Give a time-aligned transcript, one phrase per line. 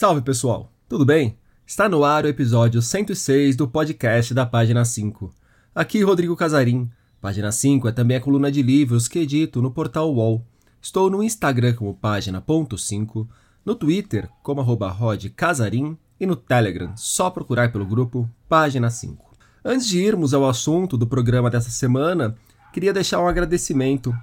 [0.00, 1.36] Salve pessoal, tudo bem?
[1.66, 5.28] Está no ar o episódio 106 do podcast da Página 5.
[5.74, 6.88] Aqui Rodrigo Casarim.
[7.20, 10.46] Página 5 é também a coluna de livros que edito no portal UOL.
[10.80, 13.26] Estou no Instagram como página.5,
[13.64, 19.36] no Twitter como arroba rodcasarim e no Telegram, só procurar pelo grupo Página 5.
[19.64, 22.36] Antes de irmos ao assunto do programa dessa semana,
[22.72, 24.14] queria deixar um agradecimento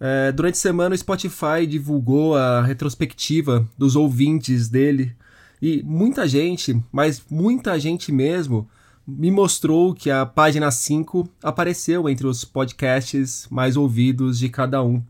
[0.00, 5.14] é, durante a semana o Spotify divulgou a retrospectiva dos ouvintes dele
[5.60, 8.68] e muita gente, mas muita gente mesmo,
[9.06, 15.02] me mostrou que a página 5 apareceu entre os podcasts mais ouvidos de cada um.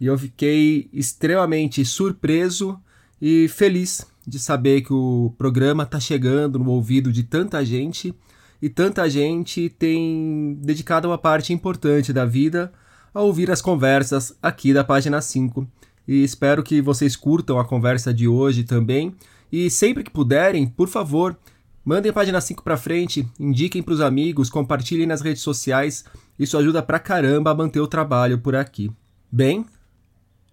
[0.00, 2.80] E eu fiquei extremamente surpreso
[3.20, 8.14] e feliz de saber que o programa está chegando no ouvido de tanta gente
[8.62, 12.72] e tanta gente tem dedicado uma parte importante da vida
[13.14, 15.66] a ouvir as conversas aqui da página 5.
[16.06, 19.14] E espero que vocês curtam a conversa de hoje também.
[19.52, 21.36] E sempre que puderem, por favor,
[21.84, 26.04] mandem a página 5 para frente, indiquem para os amigos, compartilhem nas redes sociais.
[26.38, 28.90] Isso ajuda pra caramba a manter o trabalho por aqui.
[29.30, 29.66] Bem,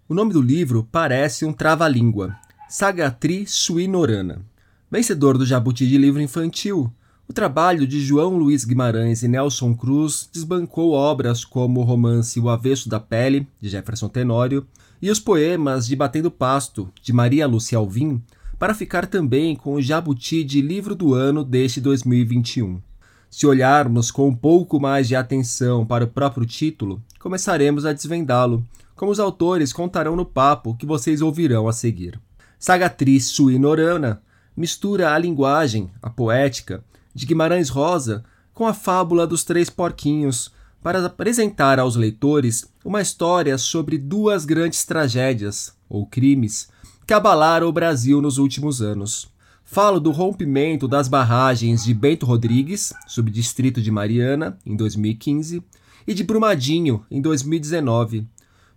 [0.10, 2.36] o nome do livro parece um trava-língua.
[2.70, 4.42] Sagatri Suinorana.
[4.90, 6.92] Vencedor do Jabuti de Livro Infantil,
[7.28, 12.50] o trabalho de João Luiz Guimarães e Nelson Cruz desbancou obras como o romance O
[12.50, 14.66] Avesso da Pele, de Jefferson Tenório,
[15.02, 18.24] e os poemas de Batendo Pasto, de Maria Lúcia Alvim,
[18.58, 22.82] para ficar também com o Jabuti de Livro do Ano deste 2021.
[23.30, 28.66] Se olharmos com um pouco mais de atenção para o próprio título, começaremos a desvendá-lo,
[28.96, 32.20] como os autores contarão no papo que vocês ouvirão a seguir.
[32.58, 34.24] Sagatriz Suinorana
[34.56, 36.84] mistura a linguagem, a poética,
[37.18, 38.24] de Guimarães Rosa
[38.54, 40.52] com a fábula dos três porquinhos,
[40.84, 46.70] para apresentar aos leitores uma história sobre duas grandes tragédias, ou crimes,
[47.08, 49.28] que abalaram o Brasil nos últimos anos.
[49.66, 55.64] Falo do rompimento das barragens de Bento Rodrigues, subdistrito de Mariana, em 2015,
[56.08, 58.28] e de Brumadinho, em 2019.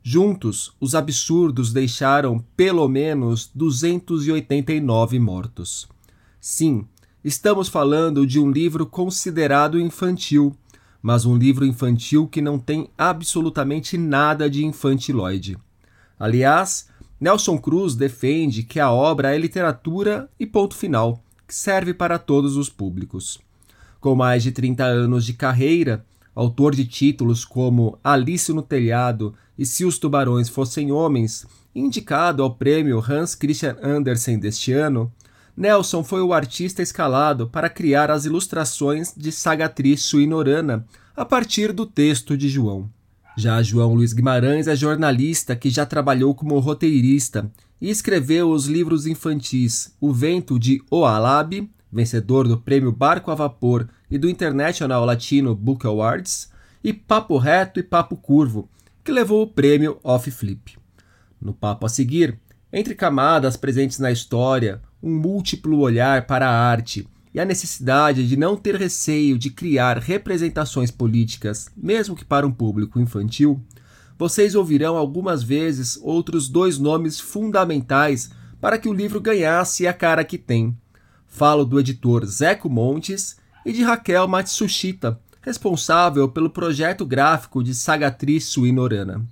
[0.03, 5.87] Juntos, os absurdos deixaram pelo menos 289 mortos.
[6.41, 6.87] Sim,
[7.23, 10.57] Estamos falando de um livro considerado infantil,
[11.03, 15.59] mas um livro infantil que não tem absolutamente nada de infantiloide.
[16.19, 16.89] Aliás,
[17.21, 22.57] Nelson Cruz defende que a obra é literatura e ponto final, que serve para todos
[22.57, 23.39] os públicos.
[24.01, 29.67] Com mais de 30 anos de carreira, autor de títulos como Alice no Telhado e
[29.67, 35.13] Se os Tubarões Fossem Homens, indicado ao prêmio Hans Christian Andersen deste ano,
[35.61, 41.85] Nelson foi o artista escalado para criar as ilustrações de Sagatriz Suinorana a partir do
[41.85, 42.89] texto de João.
[43.37, 49.07] Já João Luiz Guimarães é jornalista que já trabalhou como roteirista e escreveu os livros
[49.07, 55.55] infantis O Vento de Oalab, vencedor do prêmio Barco a Vapor e do International Latino
[55.55, 56.51] Book Awards,
[56.83, 58.67] e Papo Reto e Papo Curvo,
[59.05, 60.79] que levou o prêmio Off Flip.
[61.39, 62.41] No papo a seguir,
[62.73, 68.37] entre camadas presentes na história, um múltiplo olhar para a arte e a necessidade de
[68.37, 73.63] não ter receio de criar representações políticas, mesmo que para um público infantil,
[74.19, 78.31] vocês ouvirão algumas vezes outros dois nomes fundamentais
[78.61, 80.77] para que o livro ganhasse a cara que tem.
[81.27, 88.45] Falo do editor Zeco Montes e de Raquel Matsushita, responsável pelo projeto gráfico de Sagatriz
[88.47, 89.25] Suinorana.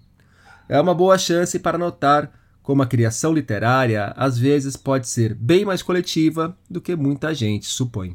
[0.68, 2.30] É uma boa chance para notar
[2.68, 7.64] como a criação literária às vezes pode ser bem mais coletiva do que muita gente
[7.64, 8.14] supõe.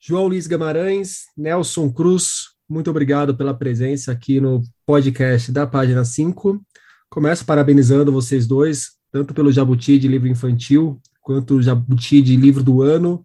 [0.00, 6.60] João Luiz Guimarães, Nelson Cruz, muito obrigado pela presença aqui no podcast da página 5.
[7.08, 12.64] Começo parabenizando vocês dois, tanto pelo Jabuti de livro infantil, quanto o Jabuti de livro
[12.64, 13.24] do ano,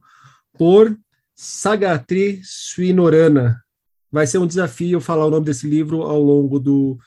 [0.60, 0.96] por
[1.34, 3.60] Sagatri Suinorana.
[4.12, 7.00] Vai ser um desafio falar o nome desse livro ao longo do,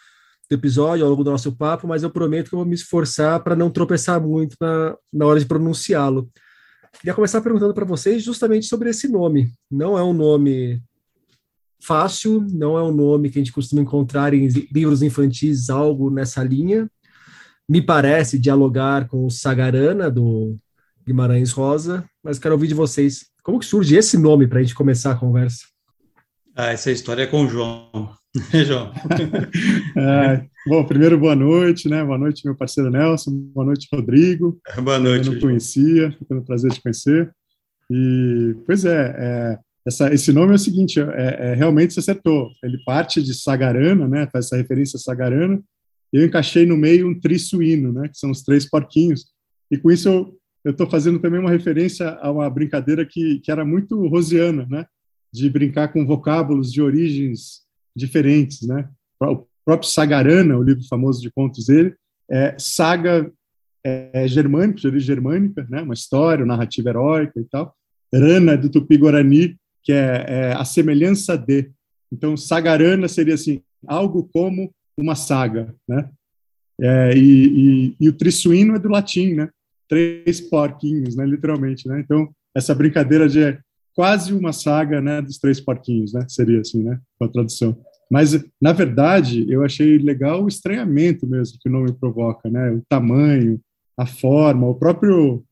[0.51, 3.43] do episódio, ao longo do nosso papo, mas eu prometo que eu vou me esforçar
[3.43, 6.31] para não tropeçar muito na, na hora de pronunciá-lo.
[6.99, 9.53] Queria começar perguntando para vocês justamente sobre esse nome.
[9.71, 10.83] Não é um nome
[11.81, 16.43] fácil, não é um nome que a gente costuma encontrar em livros infantis, algo nessa
[16.43, 16.91] linha.
[17.69, 20.57] Me parece dialogar com o Sagarana, do
[21.07, 23.27] Guimarães Rosa, mas quero ouvir de vocês.
[23.43, 25.67] Como que surge esse nome para a gente começar a conversa?
[26.57, 28.18] Ah, essa história é com o João.
[28.67, 28.93] João.
[29.97, 32.05] É, bom, primeiro, boa noite, né?
[32.05, 33.31] Boa noite, meu parceiro Nelson.
[33.55, 34.61] Boa noite, Rodrigo.
[34.83, 35.29] Boa noite.
[35.29, 37.31] Eu não conhecia, tendo o prazer de conhecer.
[37.91, 41.05] E, pois é, é essa, esse nome é o seguinte: é,
[41.41, 42.51] é, realmente você acertou.
[42.63, 44.29] Ele parte de Sagarana, né?
[44.31, 45.61] Faz essa referência a Sagarana.
[46.13, 48.09] E eu encaixei no meio um trisuíno, né?
[48.09, 49.27] Que são os três porquinhos.
[49.71, 53.51] E com isso eu, eu estou fazendo também uma referência a uma brincadeira que, que
[53.51, 54.85] era muito rosiana, né?
[55.33, 57.68] De brincar com vocábulos de origens
[57.99, 58.89] diferentes, né?
[59.21, 61.95] O próprio Sagarana, o livro famoso de contos dele,
[62.31, 63.31] é saga
[63.85, 65.83] é, germânica, de origem germânica, né?
[65.83, 67.75] Uma história, uma narrativa heróica e tal.
[68.15, 71.71] Rana, do Tupi-Guarani, que é, é a semelhança de.
[72.11, 76.09] Então, Sagarana seria assim, algo como uma saga, né?
[76.81, 79.49] É, e, e, e, o Trissuíno é do latim, né?
[79.89, 81.27] Três porquinhos, né?
[81.27, 82.01] Literalmente, né?
[82.01, 83.59] Então, essa brincadeira de
[83.95, 85.21] quase uma saga, né?
[85.21, 86.25] Dos três porquinhos, né?
[86.29, 87.01] Seria assim, né?
[87.19, 87.77] Com a tradução.
[88.11, 92.71] Mas, na verdade, eu achei legal o estranhamento mesmo que o nome provoca, né?
[92.73, 93.61] O tamanho,
[93.97, 95.45] a forma, o próprio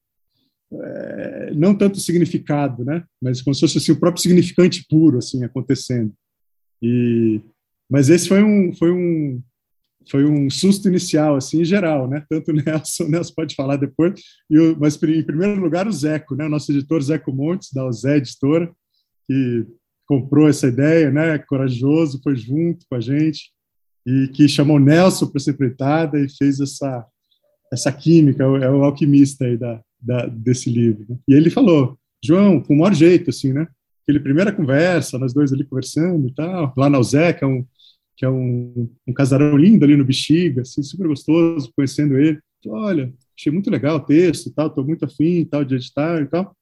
[0.73, 3.05] é, não tanto o significado, né?
[3.23, 6.13] Mas como se fosse assim, o próprio significante puro assim acontecendo.
[6.83, 7.41] E
[7.89, 9.41] mas esse foi um foi um
[10.11, 12.25] foi um susto inicial assim em geral, né?
[12.29, 14.21] Tanto o Nelson, o Nelson pode falar depois,
[14.51, 16.47] o, mas em primeiro lugar o Zeco, né?
[16.47, 18.71] O nosso editor Zeco Montes da Zé Editora,
[19.29, 19.67] que
[20.07, 21.39] comprou essa ideia, né?
[21.39, 23.51] Corajoso, foi junto com a gente
[24.07, 27.05] e que chamou Nelson para ser empreitada e fez essa
[27.73, 31.05] essa química, é o alquimista aí da, da, desse livro.
[31.09, 31.17] Né?
[31.29, 33.67] E ele falou, João, com o maior jeito, assim, né?
[34.03, 37.01] Aquele primeira conversa, nós dois ali conversando e tal, lá na
[37.35, 37.67] que é um,
[38.17, 42.39] que é um, um casarão lindo ali no Bexiga, assim, super gostoso, conhecendo ele.
[42.69, 46.23] Olha, achei muito legal o texto e tal, estou muito afim e tal, de editar
[46.23, 46.57] e tal.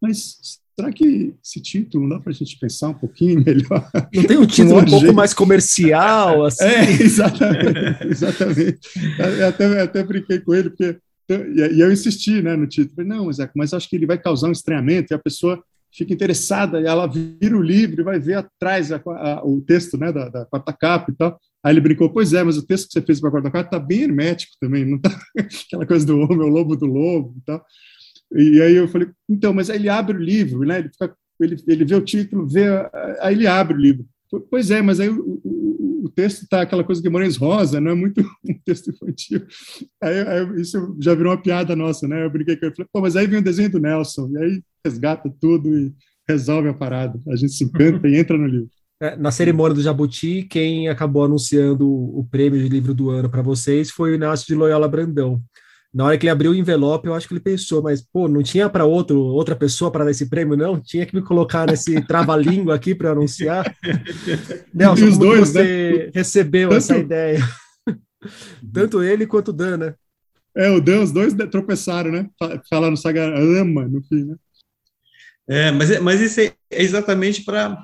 [0.00, 3.90] Mas será que esse título não dá para a gente pensar um pouquinho melhor?
[4.14, 6.64] Não tem um título um, um pouco mais comercial, assim?
[6.64, 8.78] É, exatamente, exatamente.
[9.38, 12.94] Eu até, até brinquei com ele, porque e eu insisti né, no título.
[12.94, 15.60] Falei, não, Zeca, mas acho que ele vai causar um estranhamento e a pessoa
[15.92, 19.98] fica interessada e ela vira o livro e vai ver atrás a, a, o texto
[19.98, 21.40] né, da, da, quarta capa e tal.
[21.64, 23.66] Aí ele brincou, pois é, mas o texto que você fez para a quarta capa
[23.66, 25.10] está bem hermético também, não está
[25.66, 27.64] aquela coisa do homem, o lobo do lobo e tal.
[28.34, 30.80] E aí eu falei, então, mas aí ele abre o livro, né?
[30.80, 32.66] Ele, fica, ele, ele vê o título, vê,
[33.20, 34.06] aí ele abre o livro.
[34.50, 37.92] Pois é, mas aí o, o, o texto está aquela coisa de Guimarães Rosa, não
[37.92, 39.46] é muito um texto infantil.
[40.02, 42.24] Aí, aí, isso já virou uma piada nossa, né?
[42.24, 44.62] Eu brinquei com ele, falei, pô, mas aí vem o desenho do Nelson, e aí
[44.84, 45.94] resgata tudo e
[46.28, 47.20] resolve a parada.
[47.28, 48.70] A gente se encanta e entra no livro.
[48.98, 53.42] É, na cerimônia do Jabuti, quem acabou anunciando o prêmio de livro do ano para
[53.42, 55.38] vocês foi o Inácio de Loyola Brandão
[55.96, 58.42] na hora que ele abriu o envelope, eu acho que ele pensou, mas pô, não
[58.42, 60.78] tinha para outro outra pessoa para dar esse prêmio, não?
[60.78, 63.74] Tinha que me colocar nesse trava-língua aqui para anunciar.
[64.74, 66.10] Nelson, os dois, você né?
[66.14, 66.76] recebeu Tanto...
[66.76, 67.38] essa ideia?
[68.74, 69.94] Tanto ele quanto o Dan, né?
[70.54, 72.28] É, o Dan, os dois tropeçaram, né?
[72.68, 74.36] Falaram Saga ama no fim, né?
[75.48, 77.74] É, mas, é, mas isso é exatamente para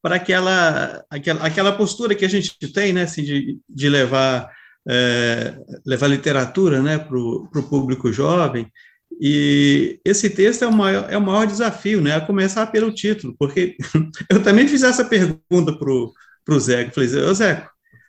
[0.00, 4.50] para aquela, aquela aquela postura que a gente tem, né, assim, de, de levar
[4.88, 5.54] é,
[5.84, 8.70] levar literatura né, para o público jovem.
[9.20, 13.34] E esse texto é o maior, é o maior desafio, né, a começar pelo título,
[13.38, 13.76] porque
[14.30, 17.68] eu também fiz essa pergunta para o Zeco, falei, ô Zeco,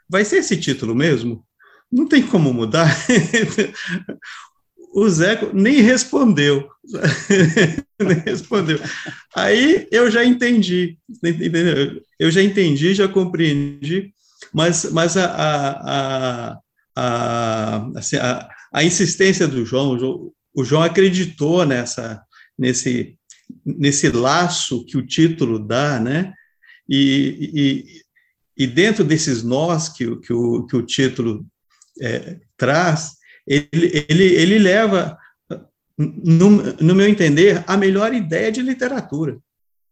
[0.09, 1.43] vai ser esse título mesmo?
[1.91, 2.87] Não tem como mudar?
[4.93, 6.69] o Zeco nem respondeu.
[7.99, 8.79] nem respondeu.
[9.35, 12.01] Aí eu já entendi, entendeu?
[12.19, 14.13] Eu já entendi, já compreendi,
[14.53, 16.59] mas, mas a, a, a,
[16.95, 22.21] assim, a, a insistência do João, o João, o João acreditou nessa,
[22.57, 23.15] nesse,
[23.65, 26.33] nesse laço que o título dá, né?
[26.87, 27.51] E,
[28.57, 31.45] e, e dentro desses nós que, que, o, que o título
[32.01, 33.13] é, traz,
[33.47, 35.17] ele, ele, ele leva,
[35.97, 39.37] no, no meu entender, a melhor ideia de literatura,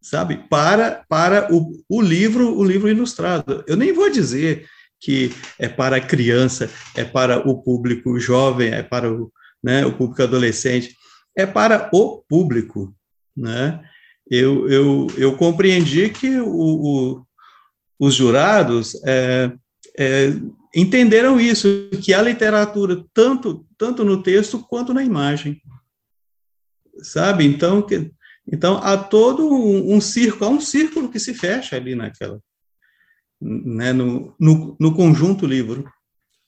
[0.01, 0.37] sabe?
[0.49, 3.63] Para, para o, o livro, o livro ilustrado.
[3.67, 4.67] Eu nem vou dizer
[4.99, 9.31] que é para a criança, é para o público jovem, é para o,
[9.63, 10.95] né, o público adolescente,
[11.35, 12.95] é para o público.
[13.35, 13.79] Né?
[14.29, 17.25] Eu, eu, eu compreendi que o, o,
[17.99, 19.51] os jurados é,
[19.97, 20.33] é,
[20.75, 25.61] entenderam isso, que a literatura, tanto, tanto no texto quanto na imagem.
[27.01, 27.45] Sabe?
[27.45, 28.11] Então, que,
[28.51, 32.41] então há todo um, um círculo, há um círculo que se fecha ali naquela,
[33.39, 35.85] né, no, no, no conjunto livro,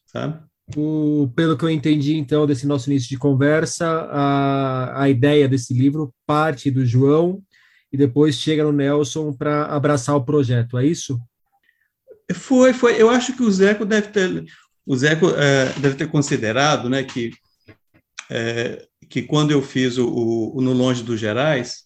[0.05, 0.41] sabe?
[0.75, 5.73] O, pelo que eu entendi, então, desse nosso início de conversa, a, a ideia desse
[5.73, 7.41] livro parte do João
[7.91, 11.19] e depois chega no Nelson para abraçar o projeto, é isso?
[12.33, 13.01] Foi, foi.
[13.01, 14.45] Eu acho que o Zeco deve ter,
[14.85, 17.31] o Zeco é, deve ter considerado, né, que
[18.29, 21.85] é, que quando eu fiz o, o, No Longe dos Gerais,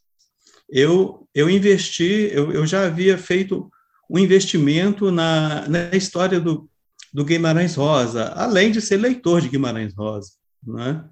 [0.70, 3.70] eu, eu investi, eu, eu já havia feito
[4.13, 6.70] um investimento na, na história do,
[7.12, 11.03] do Guimarães Rosa, além de ser leitor de Guimarães Rosa, né?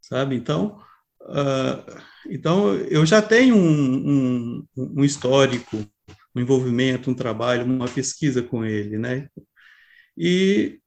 [0.00, 0.34] sabe?
[0.34, 0.80] Então,
[1.22, 5.76] uh, então eu já tenho um, um, um, histórico,
[6.34, 9.28] um envolvimento, um trabalho, uma pesquisa com ele, né?
[10.16, 10.80] E,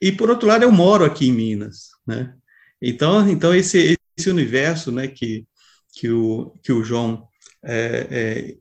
[0.00, 2.34] e por outro lado eu moro aqui em Minas, né?
[2.80, 5.46] Então, então esse, esse universo, né, que
[5.92, 7.26] que o que o João
[7.64, 8.56] é, é,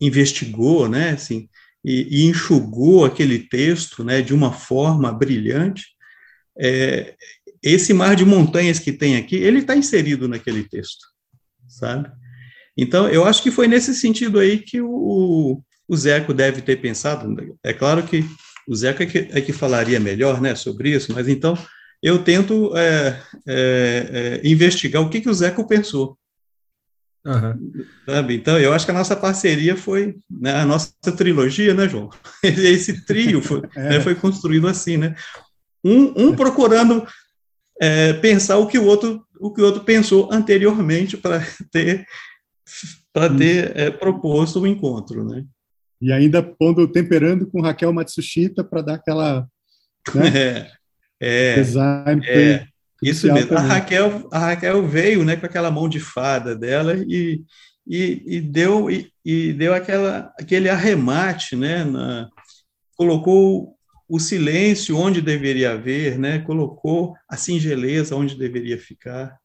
[0.00, 1.48] investigou, né, assim,
[1.84, 5.86] e, e, enxugou aquele texto, né, de uma forma brilhante.
[6.58, 7.14] É,
[7.62, 11.06] esse mar de montanhas que tem aqui, ele está inserido naquele texto,
[11.68, 12.10] sabe?
[12.76, 17.56] Então, eu acho que foi nesse sentido aí que o, o Zeco deve ter pensado.
[17.62, 18.24] É claro que
[18.66, 21.56] o Zeco é que, é que falaria melhor, né, sobre isso, mas então
[22.02, 26.18] eu tento é, é, é investigar o que, que o Zeco pensou,
[27.24, 27.84] Uhum.
[28.04, 28.34] Sabe?
[28.34, 32.10] Então, eu acho que a nossa parceria foi, né, a nossa trilogia, né, João?
[32.42, 33.88] Esse trio foi, é.
[33.90, 35.14] né, foi construído assim, né?
[35.84, 37.06] Um, um procurando
[37.80, 42.06] é, pensar o que o outro o que o outro pensou anteriormente para ter
[43.12, 45.44] para ter é, proposto o encontro, né?
[46.00, 49.46] E ainda pondo temperando com Raquel Matsushita para dar aquela
[50.14, 50.28] né?
[50.38, 50.70] é,
[51.20, 52.66] é, design é,
[53.02, 53.56] isso mesmo.
[53.56, 57.42] A Raquel, a Raquel veio né, com aquela mão de fada dela e,
[57.86, 62.28] e, e deu, e, e, deu aquela, aquele arremate, né, na,
[62.96, 63.76] colocou
[64.08, 69.36] o silêncio onde deveria haver, né, colocou a singeleza onde deveria ficar.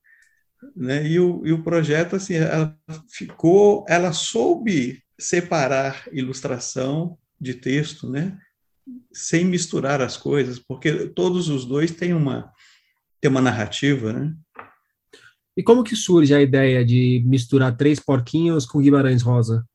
[0.76, 2.78] Né, e, o, e o projeto, assim, ela
[3.10, 8.38] ficou, ela soube separar ilustração de texto, né,
[9.12, 12.52] sem misturar as coisas, porque todos os dois têm uma
[13.22, 14.34] ter uma narrativa, né?
[15.56, 19.66] E como que surge a ideia de misturar Três Porquinhos com Guimarães Rosa?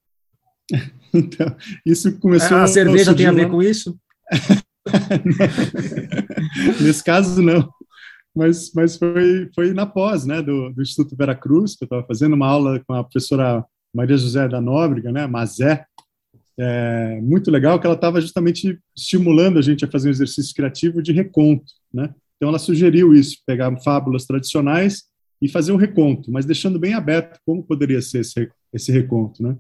[1.13, 2.57] então, isso começou...
[2.57, 3.99] A cerveja tem a ver com isso?
[6.81, 7.69] Nesse caso, não.
[8.35, 12.35] Mas, mas foi, foi na pós, né, do, do Instituto Veracruz, que eu estava fazendo
[12.35, 15.85] uma aula com a professora Maria José da Nóbrega, né, Mazé,
[16.59, 21.03] é, muito legal, que ela estava justamente estimulando a gente a fazer um exercício criativo
[21.03, 22.15] de reconto, né?
[22.43, 25.05] Então, ela sugeriu isso, pegar fábulas tradicionais
[25.41, 29.57] e fazer um reconto, mas deixando bem aberto como poderia ser esse, esse reconto, né?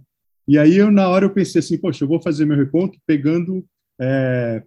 [0.48, 3.64] E aí, eu, na hora, eu pensei assim, poxa, eu vou fazer meu reconto pegando
[4.00, 4.64] é,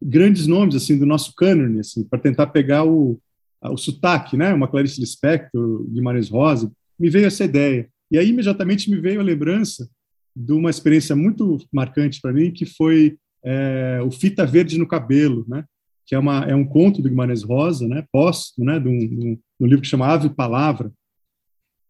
[0.00, 3.20] grandes nomes, assim, do nosso cânone, assim, para tentar pegar o,
[3.60, 4.54] o sotaque, né?
[4.54, 7.88] Uma Clarice Lispector, Guimarães Rosa, me veio essa ideia.
[8.12, 9.90] E aí, imediatamente, me veio a lembrança
[10.36, 15.44] de uma experiência muito marcante para mim, que foi é, o Fita Verde no Cabelo,
[15.48, 15.64] né?
[16.10, 19.38] Que é, uma, é um conto do Guimarães Rosa, né, póstumo, né, de um, de
[19.60, 20.92] um livro que chama Ave Palavra.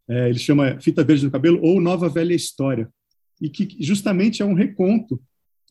[0.07, 2.87] É, ele chama Fita Verde no Cabelo ou Nova Velha História,
[3.41, 5.19] e que justamente é um reconto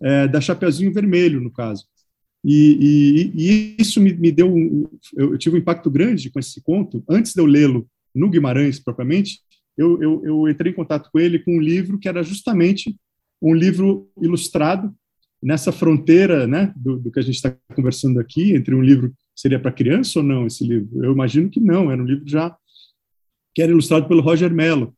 [0.02, 1.86] é, da Chapeuzinho Vermelho, no caso.
[2.44, 6.60] E, e, e isso me, me deu um, eu, tive um impacto grande com esse
[6.64, 7.04] conto.
[7.08, 9.42] Antes de eu lê-lo no Guimarães propriamente,
[9.78, 12.96] eu, eu, eu entrei em contato com ele com um livro que era justamente
[13.40, 14.92] um livro ilustrado
[15.42, 19.60] nessa fronteira né, do, do que a gente está conversando aqui, entre um livro seria
[19.60, 21.04] para criança ou não esse livro?
[21.04, 22.56] Eu imagino que não, era um livro já
[23.54, 24.94] que era ilustrado pelo Roger Mello.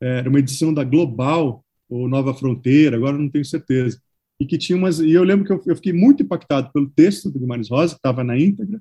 [0.00, 4.00] Era uma edição da Global ou Nova Fronteira, agora não tenho certeza.
[4.40, 7.30] E que tinha umas e eu lembro que eu, eu fiquei muito impactado pelo texto
[7.30, 8.80] do Guimarães Rosa, que estava na íntegra,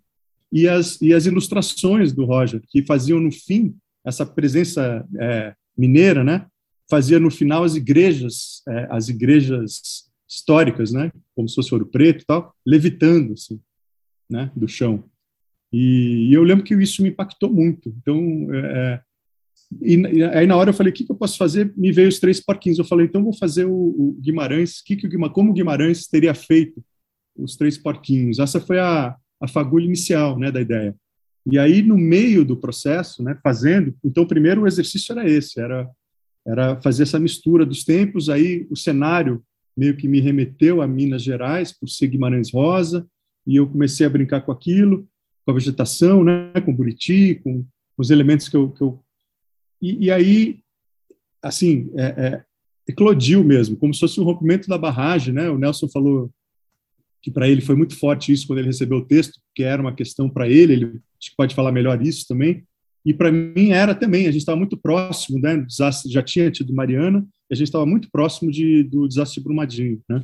[0.51, 3.75] e as e as ilustrações do Roger, que faziam no fim
[4.05, 6.45] essa presença é, mineira, né?
[6.89, 12.21] Fazia no final as igrejas, é, as igrejas históricas, né, como se fosse ouro preto
[12.21, 13.59] e tal, levitando, assim,
[14.29, 15.03] né, do chão.
[15.73, 17.93] E, e eu lembro que isso me impactou muito.
[17.97, 19.01] Então, é, é
[19.81, 21.73] e, e, aí na hora eu falei, o que, que, eu posso fazer?
[21.75, 22.79] Me veio os três porquinhos.
[22.79, 26.07] Eu falei, então vou fazer o, o Guimarães, que que o Guimarães, como o Guimarães
[26.07, 26.83] teria feito
[27.35, 28.39] os três porquinhos.
[28.39, 30.95] Essa foi a, a fagulha inicial, né, da ideia.
[31.51, 35.89] E aí no meio do processo, né, fazendo, então primeiro o exercício era esse, era
[36.47, 39.43] era fazer essa mistura dos tempos, aí o cenário
[39.79, 43.07] meio que me remeteu a Minas Gerais, por ser Guimarães Rosa,
[43.47, 45.07] e eu comecei a brincar com aquilo,
[45.45, 47.65] com a vegetação, né, com Buriti, com,
[47.97, 48.69] os elementos que eu...
[48.71, 48.99] Que eu
[49.81, 50.59] e, e aí,
[51.41, 52.43] assim, é, é,
[52.89, 55.49] eclodiu mesmo, como se fosse um rompimento da barragem, né?
[55.49, 56.29] O Nelson falou
[57.21, 59.95] que para ele foi muito forte isso quando ele recebeu o texto, que era uma
[59.95, 61.01] questão para ele, ele
[61.37, 62.63] pode falar melhor isso também,
[63.05, 65.65] e para mim era também, a gente estava muito próximo, né,
[66.07, 70.23] já tinha tido Mariana, a gente estava muito próximo de, do desastre de Brumadinho, né?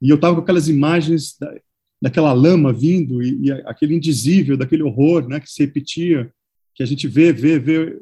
[0.00, 1.54] E eu estava com aquelas imagens da,
[2.02, 6.30] daquela lama vindo e, e, aquele indizível, daquele horror, né, que se repetia,
[6.74, 7.98] que a gente vê, vê, vê,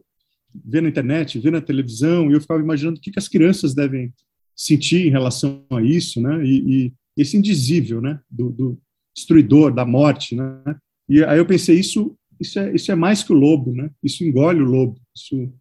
[0.53, 3.75] vê na internet, vê na televisão, e eu ficava imaginando o que, que as crianças
[3.75, 4.13] devem
[4.57, 6.45] sentir em relação a isso, né?
[6.45, 8.79] E, e esse indizível, né, do, do
[9.15, 10.77] destruidor, da morte, né?
[11.09, 13.91] E aí eu pensei isso isso é, isso é mais que o lobo, né?
[14.03, 15.53] Isso engole o lobo, isso,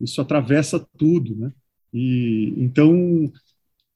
[0.00, 1.52] isso atravessa tudo, né?
[1.92, 3.30] E então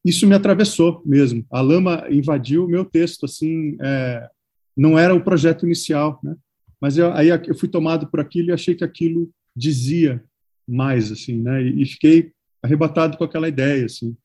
[0.04, 1.44] isso me atravessou mesmo.
[1.50, 4.28] A lama invadiu o meu texto, assim, é,
[4.76, 6.34] não era o projeto inicial, né?
[6.80, 10.22] Mas eu, aí eu fui tomado por aquilo e achei que aquilo dizia
[10.66, 11.62] mais, assim, né?
[11.62, 12.32] E, e fiquei
[12.62, 14.16] arrebatado com aquela ideia, assim.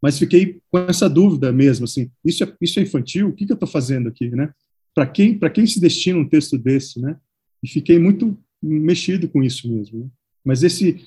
[0.00, 3.28] Mas fiquei com essa dúvida mesmo, assim, isso é, isso é infantil?
[3.28, 4.52] O que, que eu estou fazendo aqui, né?
[4.94, 7.16] Para quem, quem se destina um texto desse, né?
[7.62, 10.00] E fiquei muito mexido com isso mesmo.
[10.00, 10.06] Né?
[10.44, 11.04] Mas esse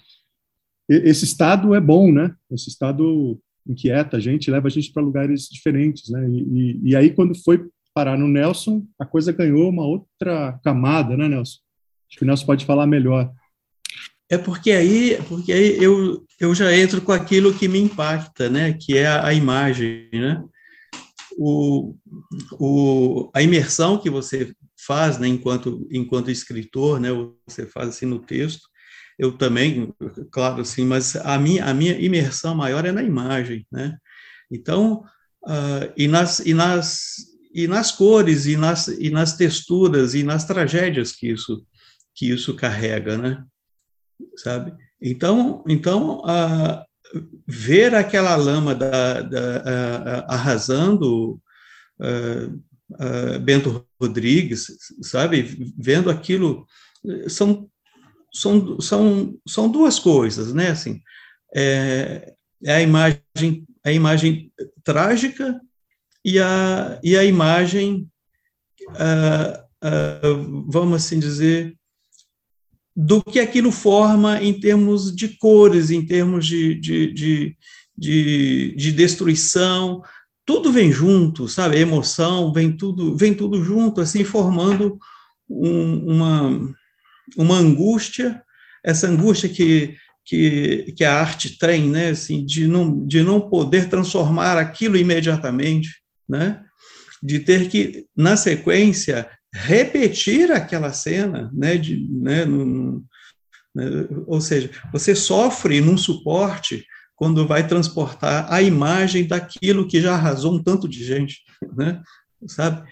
[0.90, 2.34] esse estado é bom, né?
[2.52, 6.28] Esse estado inquieta a gente, leva a gente para lugares diferentes, né?
[6.30, 11.18] E, e, e, aí quando foi parar no Nelson, a coisa ganhou uma outra camada,
[11.18, 11.60] né, Nelson?
[12.10, 13.32] Acho que o Nelson pode falar melhor.
[14.30, 18.74] É porque aí, porque aí eu, eu já entro com aquilo que me impacta, né?
[18.74, 20.44] Que é a, a imagem, né?
[21.38, 21.96] O,
[22.60, 24.54] o, a imersão que você
[24.86, 25.28] faz, né?
[25.28, 27.10] Enquanto enquanto escritor, né?
[27.48, 28.68] Você faz assim no texto.
[29.18, 29.94] Eu também,
[30.32, 33.98] claro, assim, mas a minha a minha imersão maior é na imagem, né?
[34.52, 35.04] Então,
[35.46, 37.16] uh, e nas e nas
[37.54, 41.66] e nas cores e nas e nas texturas e nas tragédias que isso
[42.16, 43.44] que isso carrega, né?
[44.36, 44.74] sabe?
[45.02, 46.84] Então, então uh,
[47.46, 51.42] ver aquela lama da, da uh, arrasando
[53.42, 54.68] Bento Rodrigues,
[55.02, 55.74] sabe?
[55.78, 56.66] Vendo aquilo,
[57.28, 57.68] são,
[58.34, 60.70] são, são, são duas coisas, né?
[60.70, 61.02] Assim,
[61.56, 64.52] é, é a imagem, a imagem
[64.84, 65.60] trágica
[66.24, 68.08] e a, e a imagem,
[70.68, 71.78] vamos assim dizer,
[72.96, 77.58] do que aquilo forma em termos de cores, em termos de, de, de,
[77.96, 80.02] de, de destruição,
[80.44, 81.78] tudo vem junto, sabe?
[81.78, 84.98] A emoção vem tudo, vem tudo junto, assim, formando
[85.48, 86.74] um, uma,
[87.36, 88.42] uma angústia,
[88.84, 92.10] essa angústia que, que, que a arte tem, né?
[92.10, 95.90] Assim, de, não, de não poder transformar aquilo imediatamente,
[96.28, 96.64] né?
[97.22, 105.16] De ter que, na sequência, repetir aquela cena, né, de, né, né, ou seja, você
[105.16, 106.86] sofre num suporte
[107.16, 111.42] quando vai transportar a imagem daquilo que já arrasou um tanto de gente,
[111.76, 112.02] né,
[112.46, 112.88] sabe?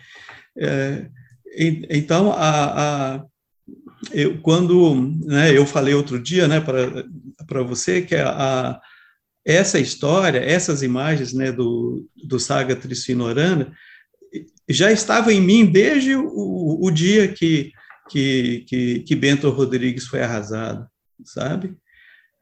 [0.58, 1.08] É,
[1.90, 3.26] então, a, a,
[4.12, 8.82] eu, quando né, eu falei outro dia né, para você que a, a,
[9.46, 13.72] essa história, essas imagens né, do, do Saga Tricinorana,
[14.68, 17.72] já estava em mim desde o, o dia que,
[18.10, 20.88] que, que, que, Bento Rodrigues foi arrasado,
[21.24, 21.76] sabe?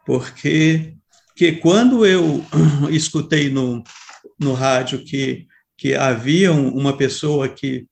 [0.06, 0.96] Porque
[1.36, 2.44] que quando eu
[2.90, 3.84] escutei no,
[4.40, 5.48] no rádio que,
[5.78, 7.86] que havia uma pessoa que,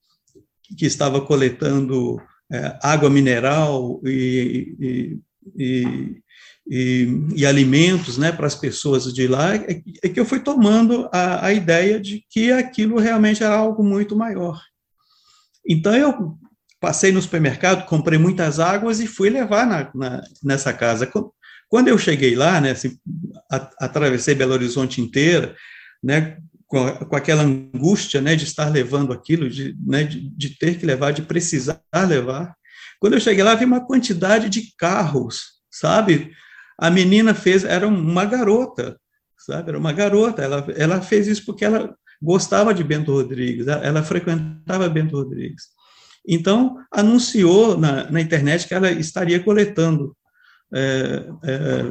[0.78, 5.20] que estava coletando é, água mineral e, e,
[5.58, 6.22] e
[6.68, 11.48] e, alimentos né, para as pessoas de lá, é, é, que eu fui tomando a,
[11.48, 14.62] a ideia de que aquilo realmente era algo muito maior.
[15.68, 16.38] Então, eu
[16.80, 21.12] passei no supermercado, comprei muitas águas e fui levar na, na, nessa casa.
[21.68, 22.98] Quando eu cheguei lá, né, assim,
[23.80, 25.56] atravessei Belo Horizonte inteira,
[26.02, 26.38] né,
[26.72, 30.86] com, com, aquela angústia né, de estar levando aquilo, de, né, de, de, ter que
[30.86, 32.56] levar, de precisar levar.
[33.00, 36.32] Quando eu cheguei lá, vi uma quantidade de carros, sabe?
[36.82, 39.00] a menina fez, era uma garota,
[39.38, 39.70] sabe?
[39.70, 40.42] Era uma garota.
[40.42, 45.66] Ela, ela fez isso porque ela gostava de Bento Rodrigues, ela frequentava Bento Rodrigues.
[46.28, 50.18] Então, anunciou na, na internet que ela estaria coletando
[50.74, 51.84] é, é,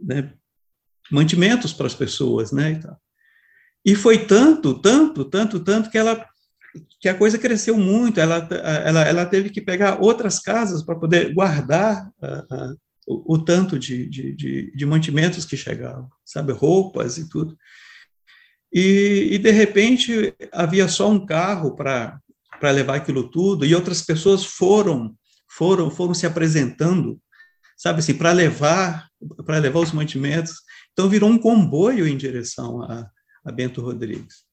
[0.00, 0.32] né,
[1.10, 2.80] mantimentos para as pessoas, né?
[3.88, 6.26] E, foi tanto, tanto, tanto, tanto que ela
[7.00, 8.20] que a coisa cresceu muito.
[8.20, 8.46] Ela,
[8.84, 12.74] ela, ela teve que pegar outras casas para poder guardar a,
[13.06, 17.56] o, o tanto de, de, de, de, mantimentos que chegavam, sabe, roupas e tudo.
[18.70, 22.20] E, e de repente havia só um carro para
[22.60, 25.14] para levar aquilo tudo e outras pessoas foram
[25.48, 27.20] foram foram se apresentando
[27.76, 29.08] sabe assim para levar
[29.46, 30.54] para levar os mantimentos
[30.92, 33.08] então virou um comboio em direção a,
[33.48, 34.46] a Bento Rodrigues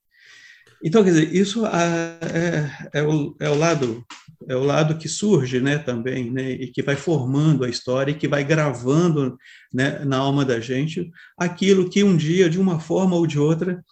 [0.83, 4.05] então quer dizer isso é, é, o, é o lado
[4.47, 8.15] é o lado que surge, né, também, né, e que vai formando a história e
[8.15, 9.37] que vai gravando,
[9.73, 13.83] né, na alma da gente aquilo que um dia, de uma forma ou de outra,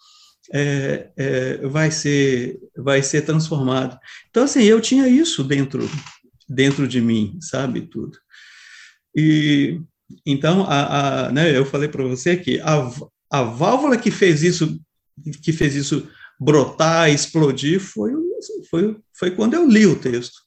[0.52, 3.98] é, é, vai ser vai ser transformado.
[4.30, 5.88] Então, assim, eu tinha isso dentro
[6.48, 8.18] dentro de mim, sabe tudo.
[9.16, 9.80] E
[10.26, 12.90] então, a, a né, eu falei para você que a,
[13.30, 14.78] a válvula que fez isso
[15.42, 18.12] que fez isso brotar, explodir, foi,
[18.68, 20.44] foi, foi quando eu li o texto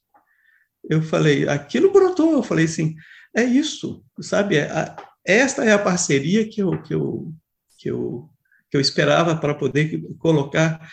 [0.88, 2.96] eu falei, aquilo brotou, eu falei assim,
[3.36, 4.56] é isso, sabe?
[4.56, 7.32] É, esta é a parceria que eu, que eu,
[7.78, 8.28] que eu,
[8.70, 10.90] que eu esperava para poder colocar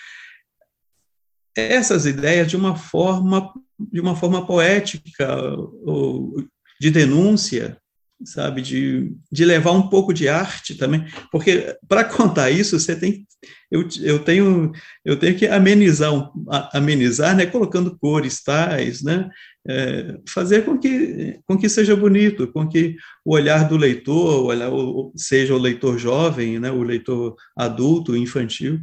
[1.55, 5.37] essas ideias de uma forma de uma forma poética
[5.85, 6.35] ou
[6.79, 7.77] de denúncia
[8.23, 13.25] sabe de, de levar um pouco de arte também porque para contar isso você tem
[13.69, 14.71] eu, eu tenho
[15.03, 16.31] eu tenho que amenizar
[16.73, 19.29] amenizar né colocando cores tais né
[19.67, 24.45] é, fazer com que com que seja bonito com que o olhar do leitor o
[24.45, 24.71] olhar,
[25.15, 28.79] seja o leitor jovem né o leitor adulto infantil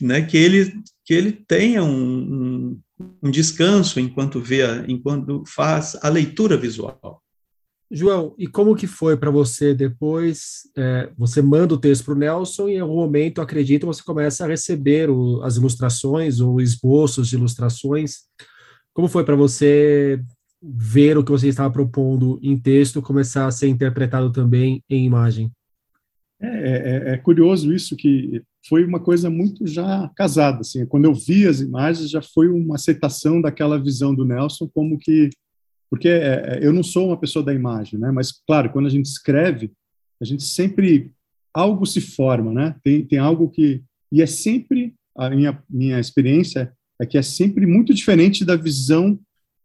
[0.00, 2.80] né que ele que ele tenha um, um,
[3.22, 7.22] um descanso enquanto vê enquanto faz a leitura visual
[7.90, 10.68] João, e como que foi para você depois?
[10.76, 14.44] É, você manda o texto para o Nelson e em algum momento, acredito, você começa
[14.44, 18.24] a receber o, as ilustrações ou esboços de ilustrações.
[18.92, 20.22] Como foi para você
[20.62, 25.50] ver o que você estava propondo em texto começar a ser interpretado também em imagem?
[26.40, 31.12] É, é, é, curioso isso que foi uma coisa muito já casada assim quando eu
[31.12, 35.30] vi as imagens já foi uma aceitação daquela visão do Nelson como que
[35.90, 38.10] porque é, é, eu não sou uma pessoa da imagem, né?
[38.10, 39.72] Mas claro, quando a gente escreve,
[40.20, 41.10] a gente sempre
[41.52, 42.76] algo se forma, né?
[42.82, 47.66] Tem tem algo que e é sempre a minha minha experiência é que é sempre
[47.66, 49.18] muito diferente da visão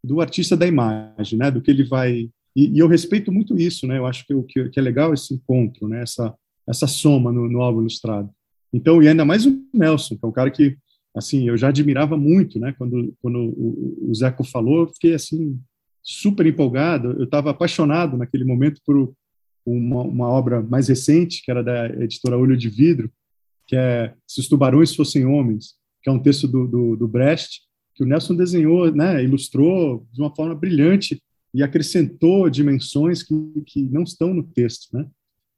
[0.03, 1.51] do artista da imagem, né?
[1.51, 3.97] Do que ele vai e, e eu respeito muito isso, né?
[3.97, 6.01] Eu acho que o que, que, é legal esse encontro, né?
[6.01, 6.33] Essa
[6.67, 8.29] essa soma no, no álbum ilustrado.
[8.71, 10.77] Então e ainda mais o Nelson, que é um cara que
[11.15, 12.73] assim eu já admirava muito, né?
[12.77, 15.59] Quando quando o, o Zeco falou, eu fiquei assim
[16.03, 17.15] super empolgado.
[17.17, 19.13] Eu estava apaixonado naquele momento por
[19.65, 23.09] uma, uma, obra mais recente, que era da editora Olho de Vidro,
[23.65, 27.61] que é Se os Tubarões Fossem Homens, que é um texto do, do, do Brecht,
[27.95, 31.21] que o Nelson desenhou, né, ilustrou de uma forma brilhante
[31.53, 33.35] e acrescentou dimensões que,
[33.65, 35.07] que não estão no texto, né?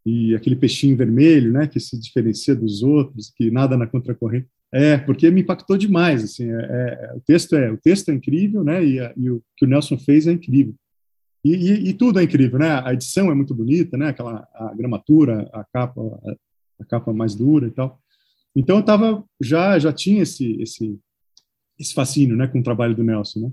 [0.05, 4.47] E aquele peixinho vermelho, né, que se diferencia dos outros, que nada na contracorrente.
[4.73, 8.63] É, porque me impactou demais, assim, é, é, o texto é o texto é incrível,
[8.63, 10.75] né, e, a, e, o que o Nelson fez é incrível.
[11.45, 12.81] E, e, e, tudo é incrível, né?
[12.83, 14.07] A edição é muito bonita, né?
[14.07, 16.35] Aquela a gramatura, a capa, a,
[16.81, 18.01] a capa mais dura e tal.
[18.55, 20.99] Então eu tava já já tinha esse esse
[21.77, 23.51] esse fascínio, né, com o trabalho do Nelson, né?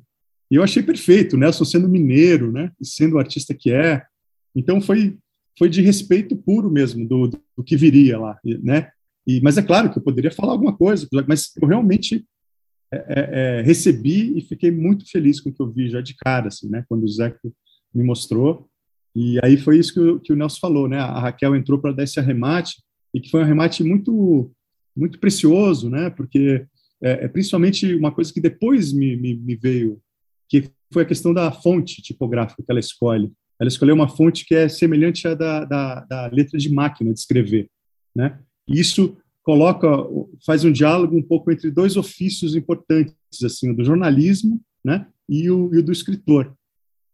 [0.50, 4.02] E eu achei perfeito, o Nelson sendo mineiro, né, e sendo o artista que é.
[4.56, 5.18] Então foi
[5.58, 8.90] foi de respeito puro mesmo do, do que viria lá, né?
[9.26, 12.24] E, mas é claro que eu poderia falar alguma coisa, mas eu realmente
[12.92, 16.14] é, é, é, recebi e fiquei muito feliz com o que eu vi já de
[16.14, 16.84] cara, assim, né?
[16.88, 17.54] Quando o Zeco
[17.94, 18.68] me mostrou.
[19.14, 20.98] E aí foi isso que o, que o Nelson falou, né?
[20.98, 22.82] A Raquel entrou para dar esse arremate
[23.14, 24.52] e que foi um arremate muito
[24.94, 26.10] muito precioso, né?
[26.10, 26.66] Porque
[27.02, 29.98] é, é principalmente uma coisa que depois me, me, me, veio,
[30.48, 33.32] que foi a questão da fonte tipográfica que ela escolhe.
[33.58, 37.18] Ela escolheu uma fonte que é semelhante à da, da, da letra de máquina de
[37.18, 37.70] escrever,
[38.14, 38.38] né?
[38.68, 39.88] Isso coloca,
[40.46, 45.50] faz um diálogo um pouco entre dois ofícios importantes, assim, o do jornalismo, né, e
[45.50, 46.54] o, e o do escritor,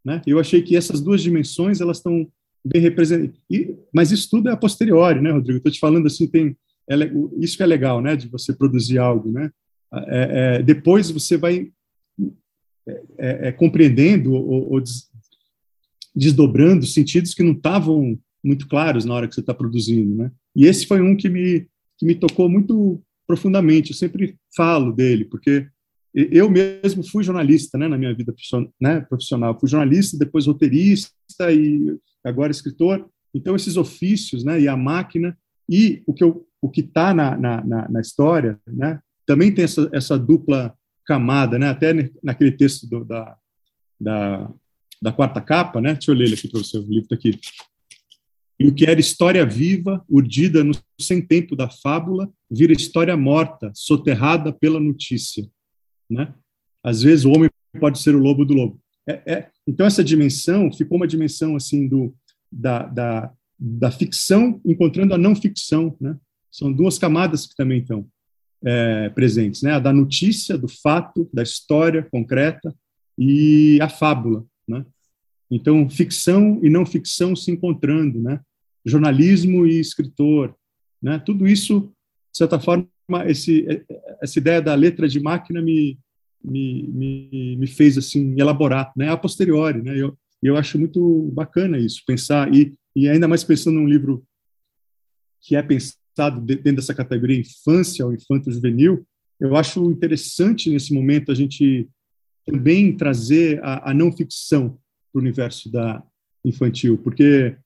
[0.04, 0.22] né?
[0.26, 2.26] Eu achei que essas duas dimensões elas estão
[2.64, 3.38] bem representadas,
[3.94, 5.58] mas isso tudo é a posteriori, né, Rodrigo?
[5.58, 6.56] Estou te falando assim, tem
[6.88, 6.94] é,
[7.38, 9.50] isso que é legal, né, de você produzir algo, né?
[9.92, 11.70] É, é, depois você vai
[12.86, 15.08] é, é, é compreendendo ou, ou des,
[16.14, 20.32] desdobrando sentidos que não estavam muito claros na hora que você está produzindo, né?
[20.56, 21.66] E esse foi um que me
[21.98, 23.90] que me tocou muito profundamente.
[23.90, 25.68] Eu sempre falo dele porque
[26.14, 28.34] eu mesmo fui jornalista, né, na minha vida
[28.80, 29.58] né, profissional.
[29.58, 31.12] Fui jornalista, depois roteirista
[31.52, 33.06] e agora escritor.
[33.34, 35.36] Então esses ofícios, né, e a máquina
[35.68, 39.88] e o que eu, o que está na, na, na, história, né, também tem essa,
[39.92, 41.68] essa dupla camada, né?
[41.68, 43.36] Até naquele texto do, da,
[44.00, 44.50] da,
[45.00, 45.94] da quarta capa, né?
[45.94, 47.38] Deixa eu ler ele aqui para você, o livro está aqui
[48.58, 53.70] e o que era história viva, urdida no sem tempo da fábula, vira história morta,
[53.74, 55.48] soterrada pela notícia.
[56.10, 56.34] Né?
[56.82, 58.80] Às vezes o homem pode ser o lobo do lobo.
[59.06, 62.14] É, é, então essa dimensão ficou uma dimensão assim do
[62.50, 66.16] da, da, da ficção encontrando a não ficção, né?
[66.50, 68.06] São duas camadas que também estão
[68.64, 69.72] é, presentes, né?
[69.72, 72.74] A da notícia, do fato, da história concreta
[73.18, 74.84] e a fábula, né?
[75.50, 78.40] Então ficção e não ficção se encontrando, né?
[78.84, 80.54] jornalismo e escritor,
[81.02, 81.18] né?
[81.18, 81.92] Tudo isso,
[82.32, 82.88] de certa forma,
[83.26, 83.66] esse,
[84.20, 85.98] essa ideia da letra de máquina me,
[86.42, 89.10] me, me, me fez assim elaborar, né?
[89.10, 89.96] A posteriori, né?
[89.96, 94.24] Eu, eu acho muito bacana isso, pensar e, e ainda mais pensando num livro
[95.40, 99.06] que é pensado dentro dessa categoria infância ou infanto juvenil,
[99.38, 101.88] eu acho interessante nesse momento a gente
[102.44, 104.78] também trazer a, a não ficção
[105.12, 106.02] para o universo da
[106.44, 107.56] infantil, porque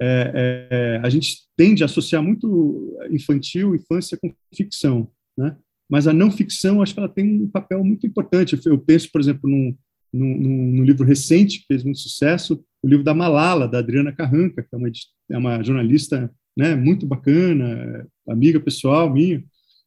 [0.00, 5.56] é, é, a gente tende a associar muito infantil, infância com ficção, né?
[5.88, 8.58] Mas a não ficção, acho que ela tem um papel muito importante.
[8.64, 9.76] Eu penso, por exemplo, num,
[10.12, 10.36] num,
[10.72, 14.74] num livro recente que fez muito sucesso, o livro da Malala, da Adriana Carranca, que
[14.74, 14.90] é uma,
[15.30, 19.44] é uma jornalista né, muito bacana, amiga pessoal minha,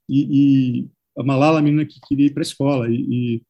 [0.10, 3.42] e, e a Malala, a menina que queria ir para a escola, e, e,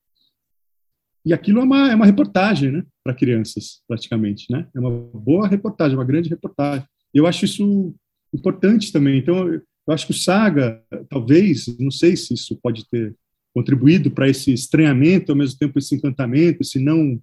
[1.27, 4.67] e, aquilo é uma, é uma reportagem né, para crianças, praticamente, né?
[4.75, 6.85] é uma boa reportagem, uma grande reportagem.
[7.13, 7.95] Eu acho isso
[8.33, 9.61] importante também, então eu
[9.93, 13.15] acho que o Saga, talvez, não sei se isso pode ter
[13.53, 17.19] contribuído para esse estranhamento, ao mesmo tempo esse encantamento, se não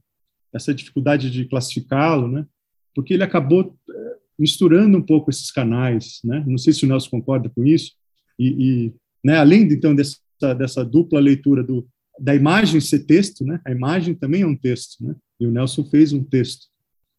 [0.53, 2.47] essa dificuldade de classificá-lo, né?
[2.95, 6.45] Porque ele acabou eh, misturando um pouco esses canais, né?
[6.47, 7.93] Não sei se o Nelson concorda com isso.
[8.38, 10.17] E, e né, além então dessa
[10.53, 11.87] dessa dupla leitura do
[12.18, 13.61] da imagem ser texto, né?
[13.64, 15.14] A imagem também é um texto, né?
[15.40, 16.66] E o Nelson fez um texto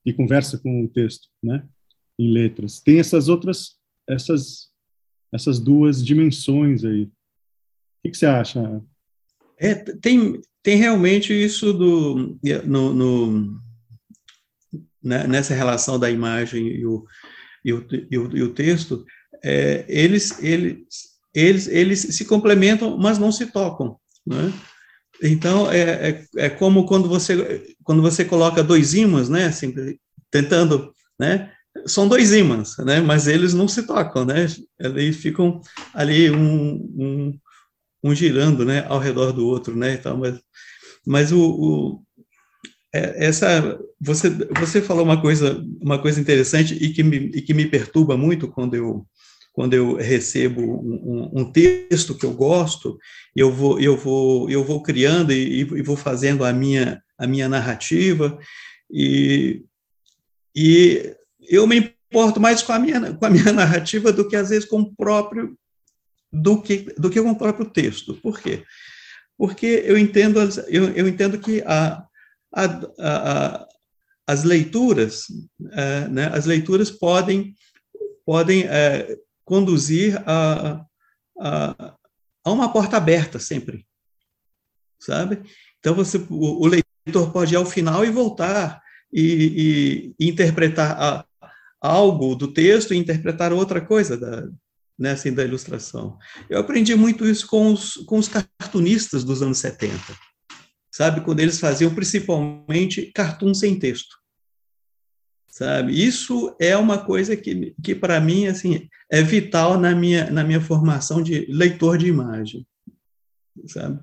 [0.06, 1.66] e conversa com o texto, né?
[2.18, 2.80] Em letras.
[2.80, 3.76] Tem essas outras
[4.08, 4.70] essas
[5.34, 7.04] essas duas dimensões aí.
[7.04, 8.82] O que, você acha?
[9.58, 13.62] É, tem, tem realmente isso do, no, no
[15.04, 17.06] né, nessa relação da imagem e o,
[17.64, 19.06] e o, e o, e o texto,
[19.44, 20.86] é, eles, eles,
[21.34, 24.00] eles, eles se complementam, mas não se tocam.
[24.26, 24.54] Né?
[25.22, 29.74] Então, é, é, é, como quando você, quando você coloca dois ímãs, né, assim,
[30.30, 31.52] tentando, né,
[31.86, 33.02] são dois ímãs, né?
[33.02, 34.48] Mas eles não se tocam, né?
[34.80, 35.60] Eles ficam
[35.94, 37.40] ali um, um,
[38.04, 38.86] um girando, né?
[38.88, 39.94] Ao redor do outro, né?
[39.94, 40.40] Então, mas,
[41.06, 42.04] mas o, o
[42.94, 47.54] é, essa você você falou uma coisa uma coisa interessante e que me, e que
[47.54, 49.06] me perturba muito quando eu
[49.56, 53.00] quando eu recebo um, um, texto que eu gosto,
[53.34, 57.48] eu vou, eu vou, eu vou criando e, e, vou fazendo a minha, a minha
[57.48, 58.38] narrativa,
[58.92, 59.64] e,
[60.54, 61.16] e
[61.50, 61.78] eu me
[62.12, 64.94] importo mais com a minha, com a minha narrativa do que, às vezes, com o
[64.94, 65.58] próprio,
[66.30, 68.14] do que, do que com o próprio texto.
[68.16, 68.62] Por quê?
[69.38, 72.04] Porque eu entendo, eu, eu entendo que a,
[72.54, 72.66] a,
[73.00, 73.68] a,
[74.28, 75.28] as leituras,
[75.72, 77.56] é, né, as leituras podem,
[78.26, 80.84] podem é, conduzir a,
[81.40, 81.96] a,
[82.44, 83.86] a uma porta aberta sempre,
[85.00, 85.42] sabe?
[85.80, 88.82] Então você, o, o leitor pode ir ao final e voltar
[89.14, 91.26] e, e, interpretar a,
[91.80, 94.50] algo do texto e interpretar outra coisa da,
[94.98, 96.18] né, assim, da ilustração.
[96.50, 99.94] Eu aprendi muito isso com os, com os cartunistas dos anos 70,
[100.92, 101.22] sabe?
[101.22, 104.16] Quando eles faziam principalmente cartoon sem texto.
[105.56, 105.98] Sabe?
[105.98, 110.60] Isso é uma coisa que, que para mim, assim, é vital na minha, na minha
[110.60, 112.68] formação de leitor de imagem,
[113.66, 113.98] sabe?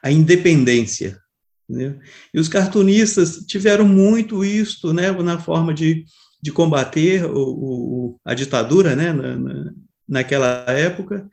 [0.00, 1.20] A independência,
[1.68, 1.98] né?
[2.32, 6.04] E os cartunistas tiveram muito isto, né, na forma de,
[6.40, 9.72] de combater o, o a ditadura, né, na, na,
[10.08, 11.28] naquela época,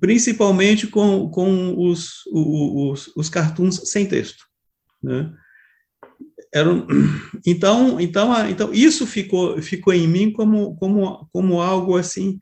[0.00, 4.44] principalmente com, com os, os, os cartoons sem texto,
[5.00, 5.32] né?
[6.52, 6.70] Era,
[7.46, 12.38] então, então, então isso ficou, ficou em mim como, como, como algo assim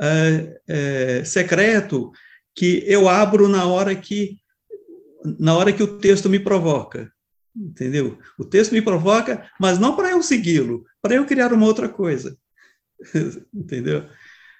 [0.00, 2.10] é, é, secreto
[2.54, 4.38] que eu abro na hora que
[5.38, 7.12] na hora que o texto me provoca,
[7.54, 8.18] entendeu?
[8.38, 12.38] O texto me provoca, mas não para eu segui-lo, para eu criar uma outra coisa,
[13.52, 14.08] entendeu?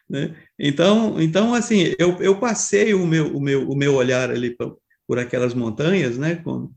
[0.08, 0.36] Né?
[0.58, 4.78] Então, então assim, eu, eu passei o meu, o meu, o meu olhar ali por,
[5.06, 6.36] por aquelas montanhas, né?
[6.36, 6.70] Com,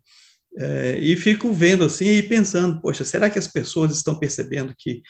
[0.58, 5.02] é, e fico vendo assim e pensando, poxa, será que as pessoas estão percebendo que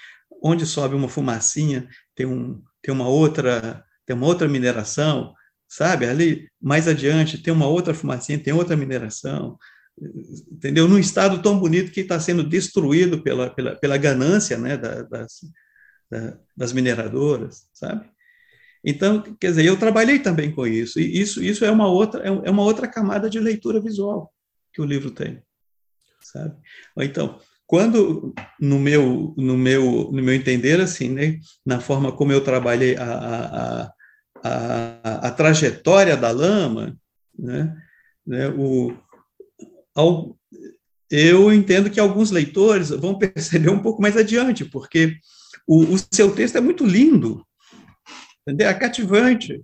[0.42, 5.34] onde sobe uma fumacinha tem, um, tem uma outra tem uma outra mineração,
[5.68, 6.06] sabe?
[6.06, 9.58] Ali, mais adiante, tem uma outra fumacinha, tem outra mineração,
[10.52, 10.90] entendeu?
[10.90, 15.40] Num estado tão bonito que está sendo destruído pela, pela, pela ganância né, das,
[16.56, 18.10] das mineradoras, sabe?
[18.84, 22.28] Então, quer dizer, eu trabalhei também com isso, e isso, isso é, uma outra, é,
[22.28, 24.33] é uma outra camada de leitura visual
[24.74, 25.42] que o livro tem,
[26.22, 26.56] sabe?
[26.98, 32.44] Então, quando no meu no meu no meu entender assim né na forma como eu
[32.44, 33.94] trabalhei a, a,
[34.44, 36.98] a, a trajetória da lama,
[37.38, 37.76] né,
[38.26, 38.96] né, o,
[39.96, 40.38] ao,
[41.10, 45.18] eu entendo que alguns leitores vão perceber um pouco mais adiante, porque
[45.68, 47.46] o, o seu texto é muito lindo,
[48.42, 48.68] entendeu?
[48.68, 49.62] é cativante.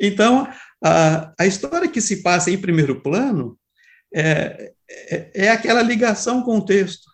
[0.00, 0.46] Então,
[0.84, 3.58] a, a história que se passa em primeiro plano
[4.16, 7.04] é, é, é aquela ligação com o texto.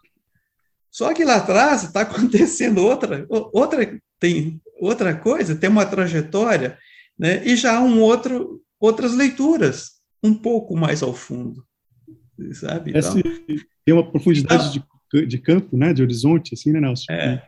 [0.90, 6.78] Só que lá atrás está acontecendo outra, outra tem outra coisa, tem uma trajetória,
[7.18, 7.44] né?
[7.44, 11.64] e já um outro, outras leituras, um pouco mais ao fundo.
[12.52, 12.92] sabe?
[12.94, 13.14] Então,
[13.84, 17.12] tem uma profundidade então, de, de campo, né, de horizonte, assim, né, Nelson?
[17.12, 17.42] É.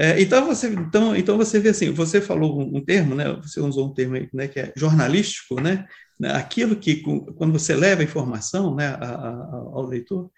[0.00, 3.58] É, então você então então você vê assim você falou um, um termo né você
[3.58, 5.88] usou um termo aí, né que é jornalístico né
[6.24, 7.02] aquilo que
[7.36, 8.96] quando você leva a informação né
[9.72, 10.30] ao leitor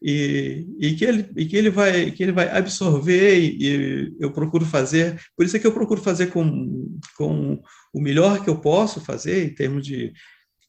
[0.00, 4.32] e, e, que ele e que ele vai que ele vai absorver e, e, eu
[4.32, 5.20] procuro fazer.
[5.36, 7.60] Por isso é que eu procuro fazer com, com
[7.92, 10.12] o melhor que eu posso fazer em termos de,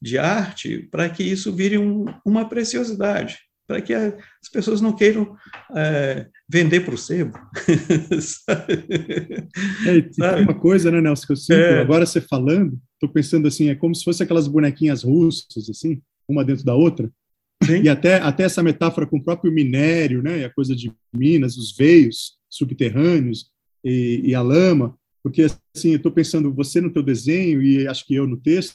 [0.02, 3.38] de arte para que isso vire um, uma preciosidade
[3.70, 5.36] para que as pessoas não queiram
[5.76, 7.38] é, vender para o sebo.
[9.86, 11.80] é, uma coisa, né, Nelson, que eu sinto, é.
[11.80, 16.44] agora você falando, estou pensando assim, é como se fosse aquelas bonequinhas russas, assim, uma
[16.44, 17.08] dentro da outra,
[17.62, 17.82] Sim.
[17.82, 21.76] e até, até essa metáfora com o próprio minério, né, a coisa de Minas, os
[21.76, 23.52] veios subterrâneos
[23.84, 28.04] e, e a lama, porque, assim, eu estou pensando, você no teu desenho e acho
[28.04, 28.74] que eu no texto,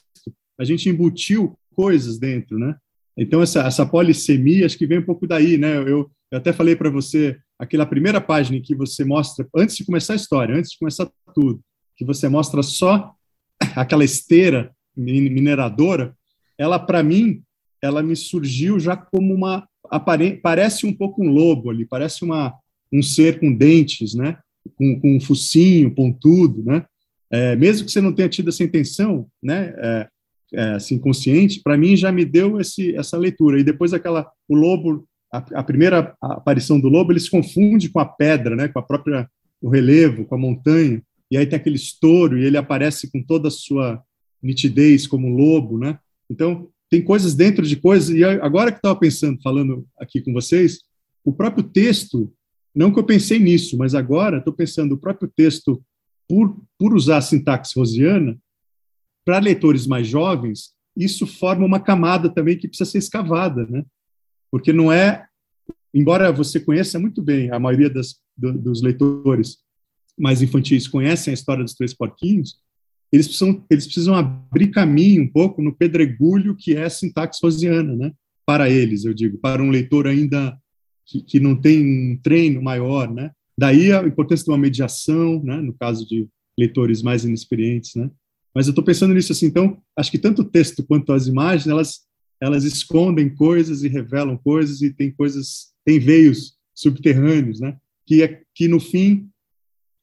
[0.58, 2.78] a gente embutiu coisas dentro, né?
[3.18, 5.78] Então, essa, essa polissemia, acho que vem um pouco daí, né?
[5.78, 10.14] Eu, eu até falei para você, aquela primeira página que você mostra, antes de começar
[10.14, 11.62] a história, antes de começar tudo,
[11.96, 13.14] que você mostra só
[13.76, 16.16] aquela esteira mineradora,
[16.58, 17.42] ela, para mim,
[17.82, 19.68] ela me surgiu já como uma.
[20.42, 22.54] Parece um pouco um lobo ali, parece uma,
[22.92, 24.38] um ser com dentes, né?
[24.76, 26.86] Com, com um focinho pontudo, né?
[27.30, 29.74] É, mesmo que você não tenha tido essa intenção, né?
[29.78, 30.08] É,
[30.56, 33.60] é, assim consciente, para mim já me deu esse, essa leitura.
[33.60, 38.00] E depois aquela o lobo, a, a, primeira aparição do lobo, ele se confunde com
[38.00, 39.30] a pedra, né, com a própria
[39.62, 41.02] o relevo, com a montanha.
[41.30, 44.02] E aí tem aquele estouro e ele aparece com toda a sua
[44.42, 45.98] nitidez como lobo, né?
[46.30, 48.10] Então tem coisas dentro de coisas.
[48.16, 50.82] E agora que estava pensando, falando aqui com vocês,
[51.24, 52.32] o próprio texto,
[52.74, 55.84] não que eu pensei nisso, mas agora estou pensando o próprio texto
[56.28, 58.38] por, por usar a sintaxe rosiana,
[59.26, 63.84] para leitores mais jovens, isso forma uma camada também que precisa ser escavada, né?
[64.52, 65.26] Porque não é,
[65.94, 69.58] embora você conheça muito bem, a maioria das, do, dos leitores
[70.18, 72.60] mais infantis conhecem a história dos Três Porquinhos,
[73.12, 77.96] eles precisam, eles precisam abrir caminho um pouco no pedregulho que é a sintaxe rosiana,
[77.96, 78.12] né?
[78.46, 80.58] Para eles, eu digo, para um leitor ainda
[81.06, 83.32] que, que não tem um treino maior, né?
[83.58, 85.58] Daí a importância de uma mediação, né?
[85.58, 88.10] No caso de leitores mais inexperientes, né?
[88.56, 91.68] Mas eu estou pensando nisso assim, então, acho que tanto o texto quanto as imagens,
[91.68, 92.00] elas,
[92.42, 97.78] elas escondem coisas e revelam coisas e tem coisas, tem veios subterrâneos, né?
[98.06, 99.30] Que, é, que no fim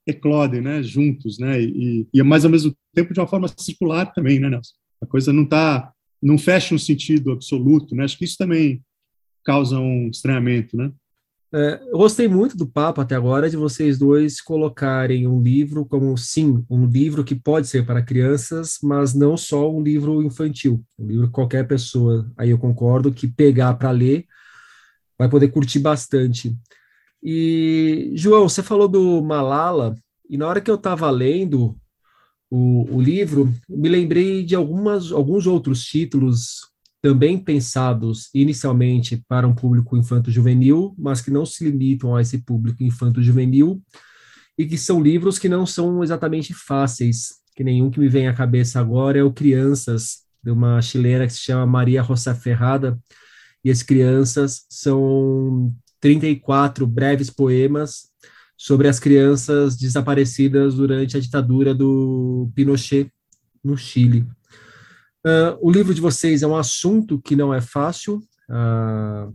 [0.06, 0.82] eclodem, né?
[0.82, 1.62] Juntos, né?
[1.62, 4.74] E, e mais ao mesmo tempo de uma forma circular também, né, Nelson?
[5.00, 8.04] A coisa não tá, não fecha um sentido absoluto, né?
[8.04, 8.84] Acho que isso também
[9.44, 10.92] causa um estranhamento, né?
[11.54, 16.16] É, eu gostei muito do papo até agora de vocês dois colocarem um livro como,
[16.16, 21.06] sim, um livro que pode ser para crianças, mas não só um livro infantil, um
[21.06, 24.24] livro que qualquer pessoa, aí eu concordo, que pegar para ler
[25.18, 26.56] vai poder curtir bastante.
[27.22, 29.94] E, João, você falou do Malala,
[30.28, 31.76] e na hora que eu estava lendo
[32.50, 36.71] o, o livro, me lembrei de algumas, alguns outros títulos
[37.02, 42.82] também pensados inicialmente para um público infanto-juvenil, mas que não se limitam a esse público
[42.82, 43.82] infanto-juvenil,
[44.56, 48.32] e que são livros que não são exatamente fáceis, que nenhum que me vem à
[48.32, 52.96] cabeça agora é o Crianças, de uma chilena que se chama Maria Rosa Ferrada,
[53.64, 58.08] e as crianças são 34 breves poemas
[58.56, 63.10] sobre as crianças desaparecidas durante a ditadura do Pinochet
[63.62, 64.26] no Chile.
[65.24, 68.22] Uh, o livro de vocês é um assunto que não é fácil.
[68.48, 69.34] Uh,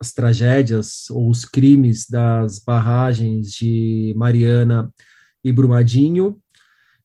[0.00, 4.92] as tragédias ou os crimes das barragens de Mariana
[5.42, 6.38] e Brumadinho.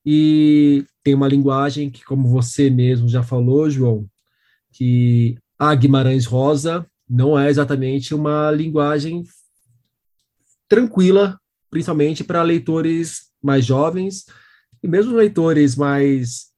[0.05, 4.05] E tem uma linguagem que, como você mesmo já falou, João,
[4.71, 9.23] que a Guimarães Rosa não é exatamente uma linguagem
[10.67, 14.25] tranquila, principalmente para leitores mais jovens
[14.83, 16.48] e mesmo leitores mais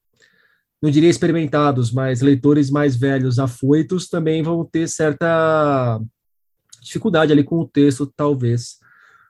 [0.82, 6.02] não diria experimentados, mas leitores mais velhos, afoitos, também vão ter certa
[6.82, 8.78] dificuldade ali com o texto, talvez.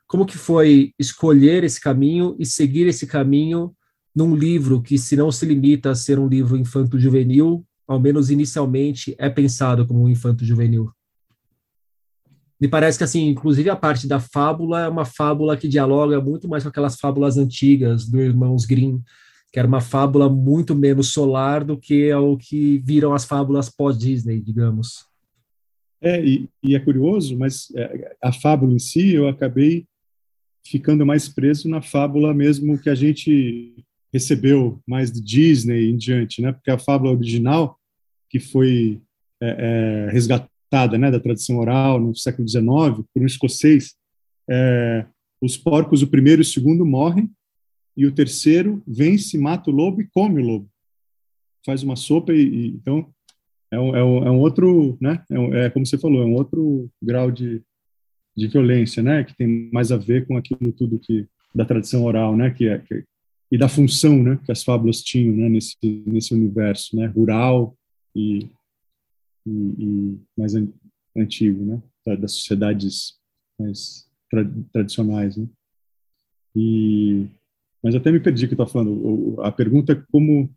[0.08, 3.74] Como que foi escolher esse caminho e seguir esse caminho
[4.16, 9.14] num livro que, se não se limita a ser um livro infanto-juvenil, ao menos inicialmente
[9.18, 10.90] é pensado como um infanto-juvenil?
[12.60, 16.48] Me parece que, assim, inclusive a parte da fábula é uma fábula que dialoga muito
[16.48, 19.02] mais com aquelas fábulas antigas do Irmãos Grimm,
[19.52, 24.40] que era uma fábula muito menos solar do que o que viram as fábulas pós-Disney,
[24.40, 25.06] digamos.
[26.02, 29.86] É, e, e, é curioso, mas é, a fábula em si, eu acabei
[30.66, 33.76] ficando mais preso na fábula mesmo que a gente
[34.12, 36.52] recebeu mais de Disney em diante, né?
[36.52, 37.78] Porque a fábula original,
[38.30, 39.02] que foi
[39.42, 42.64] é, é, resgatada né, da tradição oral no século XIX
[43.14, 43.96] por um escocês.
[44.50, 45.06] É,
[45.42, 47.30] os porcos, o primeiro e o segundo, morrem,
[47.96, 50.70] e o terceiro vence, mata o lobo e come o lobo.
[51.66, 53.14] Faz uma sopa e, e então
[53.72, 55.24] é um, é um, é um, outro, né?
[55.30, 57.62] É, um, é, como você falou, é um outro grau de,
[58.36, 59.24] de violência, né?
[59.24, 62.50] Que tem mais a ver com aquilo tudo que da tradição oral, né?
[62.52, 63.04] Que é que,
[63.52, 64.40] e da função, né?
[64.46, 65.50] Que as fábulas tinham, né?
[65.50, 67.06] Nesse nesse universo, né?
[67.08, 67.78] Rural
[68.16, 68.50] e,
[69.46, 70.68] e, e mais an,
[71.16, 71.82] antigo, né?
[72.18, 73.20] Das sociedades
[73.60, 75.48] mais tra, tradicionais, né?
[76.54, 77.28] E
[77.84, 79.36] mas até me perdi o que está falando.
[79.42, 80.50] A pergunta é como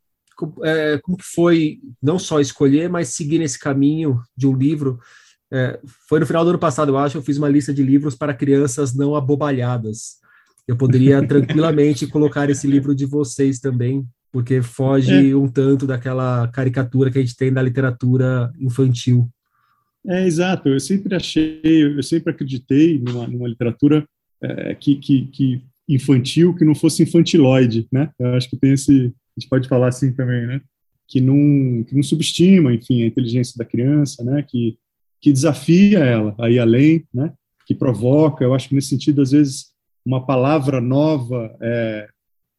[0.62, 4.98] é, como foi não só escolher, mas seguir nesse caminho de um livro.
[5.52, 8.16] É, foi no final do ano passado, eu acho, eu fiz uma lista de livros
[8.16, 10.16] para crianças não abobalhadas.
[10.66, 15.36] Eu poderia tranquilamente colocar esse livro de vocês também, porque foge é.
[15.36, 19.30] um tanto daquela caricatura que a gente tem da literatura infantil.
[20.06, 20.68] É, exato.
[20.68, 24.06] Eu sempre achei, eu sempre acreditei numa, numa literatura
[24.42, 28.10] é, que, que, que, infantil que não fosse infantiloide, né?
[28.18, 28.92] Eu acho que tem esse,
[29.36, 30.60] a gente pode falar assim também, né?
[31.06, 34.42] Que não, que não subestima, enfim, a inteligência da criança, né?
[34.42, 34.78] Que,
[35.20, 37.32] que desafia ela a ir além, né?
[37.66, 38.44] Que provoca.
[38.44, 39.72] Eu acho que nesse sentido, às vezes,
[40.04, 42.08] uma palavra nova é,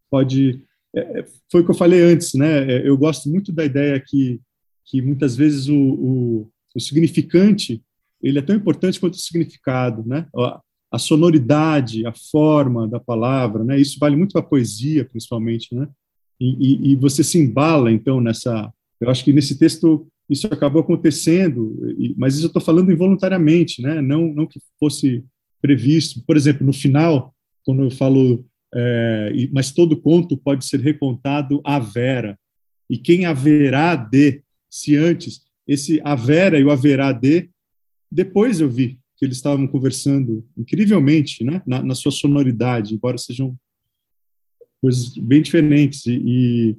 [0.10, 0.62] pode.
[0.96, 2.72] É, foi o que eu falei antes, né?
[2.72, 4.40] É, eu gosto muito da ideia que,
[4.86, 7.82] que muitas vezes o, o, o significante
[8.22, 10.28] ele é tão importante quanto o significado, né?
[10.98, 13.80] Sonoridade, a forma da palavra, né?
[13.80, 15.88] Isso vale muito para a poesia, principalmente, né?
[16.40, 18.72] e, e, e você se embala, então, nessa.
[19.00, 21.78] Eu acho que nesse texto isso acabou acontecendo,
[22.18, 24.02] mas isso eu estou falando involuntariamente, né?
[24.02, 25.24] Não, não que fosse
[25.62, 26.24] previsto.
[26.26, 27.34] Por exemplo, no final,
[27.64, 32.38] quando eu falo, é, mas todo conto pode ser recontado à vera,
[32.90, 37.50] e quem haverá de, se antes, esse haverá e o haverá de,
[38.12, 41.61] depois eu vi que eles estavam conversando incrivelmente, né?
[41.66, 43.55] Na, na sua sonoridade, embora sejam
[44.82, 46.05] coisas bem diferentes.
[46.05, 46.78] E, e,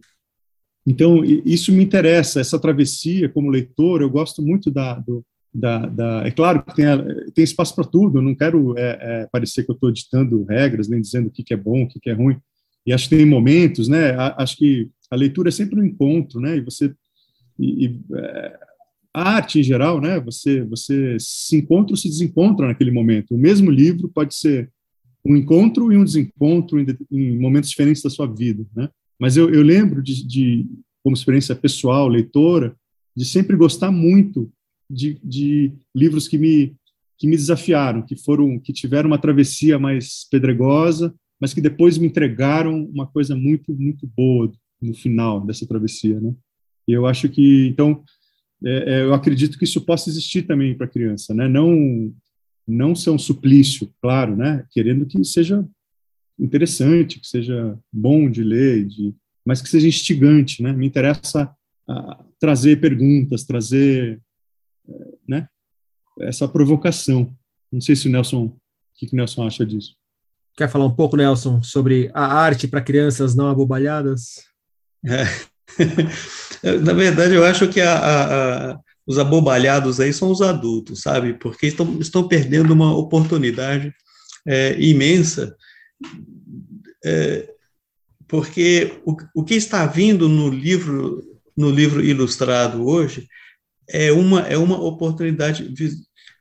[0.86, 4.02] então isso me interessa essa travessia como leitor.
[4.02, 6.86] Eu gosto muito da, do, da, da é claro que tem,
[7.34, 8.18] tem espaço para tudo.
[8.18, 11.42] Eu não quero é, é, parecer que eu estou ditando regras, nem dizendo o que,
[11.42, 12.36] que é bom, o que, que é ruim.
[12.86, 14.14] E acho que tem momentos, né?
[14.36, 16.56] Acho que a leitura é sempre um encontro, né?
[16.56, 16.94] E você
[17.58, 18.58] e, e é,
[19.16, 20.20] arte em geral, né?
[20.20, 23.34] Você você se encontra ou se desencontra naquele momento.
[23.34, 24.70] O mesmo livro pode ser
[25.24, 28.88] um encontro e um desencontro em, em momentos diferentes da sua vida, né?
[29.18, 30.66] Mas eu, eu lembro de, de,
[31.02, 32.76] como experiência pessoal, leitora,
[33.16, 34.52] de sempre gostar muito
[34.88, 36.76] de, de livros que me
[37.18, 42.06] que me desafiaram, que foram que tiveram uma travessia mais pedregosa, mas que depois me
[42.06, 44.52] entregaram uma coisa muito muito boa
[44.82, 46.34] no final dessa travessia, né?
[46.86, 48.04] E eu acho que então
[48.64, 51.48] é, é eu acredito que isso possa existir também para criança, né?
[51.48, 52.12] Não
[52.66, 54.66] não ser um suplício, claro, né?
[54.72, 55.64] Querendo que seja
[56.38, 59.14] interessante, que seja bom de ler, de,
[59.46, 60.72] mas que seja instigante, né?
[60.72, 61.54] Me interessa
[61.88, 64.20] a, trazer perguntas, trazer,
[65.28, 65.48] né?
[66.20, 67.32] Essa provocação.
[67.70, 68.60] Não sei se o Nelson, o
[68.96, 69.94] que, que o Nelson acha disso?
[70.56, 74.44] Quer falar um pouco, Nelson, sobre a arte para crianças não abobalhadas?
[75.04, 75.24] É.
[76.82, 81.34] Na verdade, eu acho que a, a, os abobalhados aí são os adultos, sabe?
[81.34, 83.94] Porque estão, estão perdendo uma oportunidade
[84.46, 85.56] é, imensa,
[87.04, 87.48] é,
[88.28, 91.22] porque o, o que está vindo no livro
[91.56, 93.26] no livro ilustrado hoje
[93.88, 95.72] é uma é uma oportunidade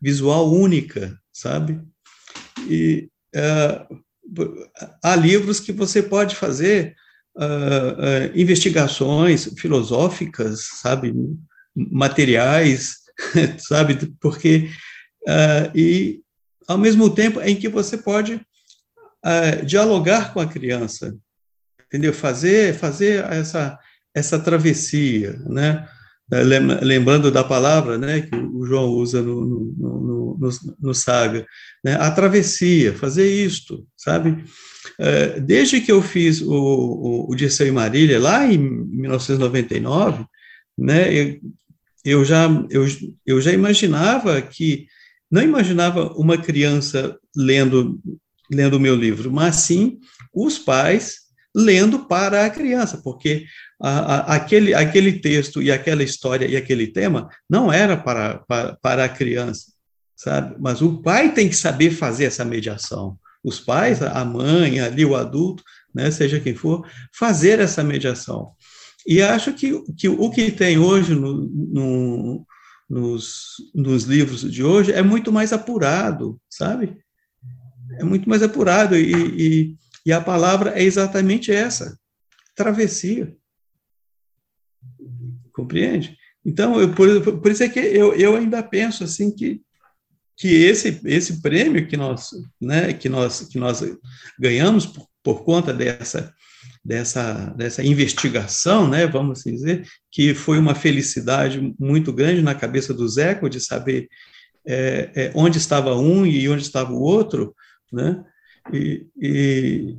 [0.02, 1.80] visual única, sabe?
[2.68, 4.02] E uh,
[5.04, 6.96] há livros que você pode fazer
[7.38, 11.14] uh, uh, investigações filosóficas, sabe?
[11.76, 12.98] materiais,
[13.60, 14.14] sabe?
[14.22, 14.70] Porque
[15.28, 16.22] uh, e
[16.68, 18.42] ao mesmo tempo em que você pode
[19.66, 21.18] dialogar com a criança,
[21.88, 22.14] entendeu?
[22.14, 23.78] Fazer fazer essa
[24.14, 25.88] essa travessia, né?
[26.82, 31.46] Lembrando da palavra, né, que o João usa no, no, no, no, no Saga,
[31.84, 31.96] né?
[31.96, 34.44] a travessia, fazer isto, sabe?
[35.00, 40.26] Uh, desde que eu fiz o, o, o Dirceu e Marília, lá em 1999,
[40.78, 41.40] né, eu,
[42.04, 42.86] eu já, eu,
[43.26, 44.88] eu já imaginava que,
[45.30, 48.00] não imaginava uma criança lendo,
[48.52, 50.00] lendo o meu livro, mas sim
[50.34, 51.26] os pais
[51.56, 53.46] lendo para a criança, porque
[53.82, 58.76] a, a, aquele, aquele texto e aquela história e aquele tema não era para, para,
[58.76, 59.72] para a criança,
[60.16, 60.56] sabe?
[60.60, 63.18] Mas o pai tem que saber fazer essa mediação.
[63.46, 68.54] Os pais, a mãe, ali o adulto, né, seja quem for, fazer essa mediação.
[69.06, 72.46] E acho que, que o que tem hoje no, no,
[72.90, 76.98] nos, nos livros de hoje é muito mais apurado, sabe?
[78.00, 79.76] É muito mais apurado e, e,
[80.08, 81.96] e a palavra é exatamente essa,
[82.56, 83.32] travessia.
[85.54, 86.18] Compreende?
[86.44, 89.62] Então, eu, por, por isso é que eu, eu ainda penso assim que
[90.38, 92.32] que esse esse prêmio que nós
[92.62, 93.82] né que nós que nós
[94.40, 96.34] ganhamos por, por conta dessa
[96.86, 102.94] dessa, dessa investigação, né, vamos assim dizer, que foi uma felicidade muito grande na cabeça
[102.94, 104.08] do Zeco de saber
[104.68, 107.56] é, é, onde estava um e onde estava o outro,
[107.92, 108.24] né,
[108.72, 109.98] e, e,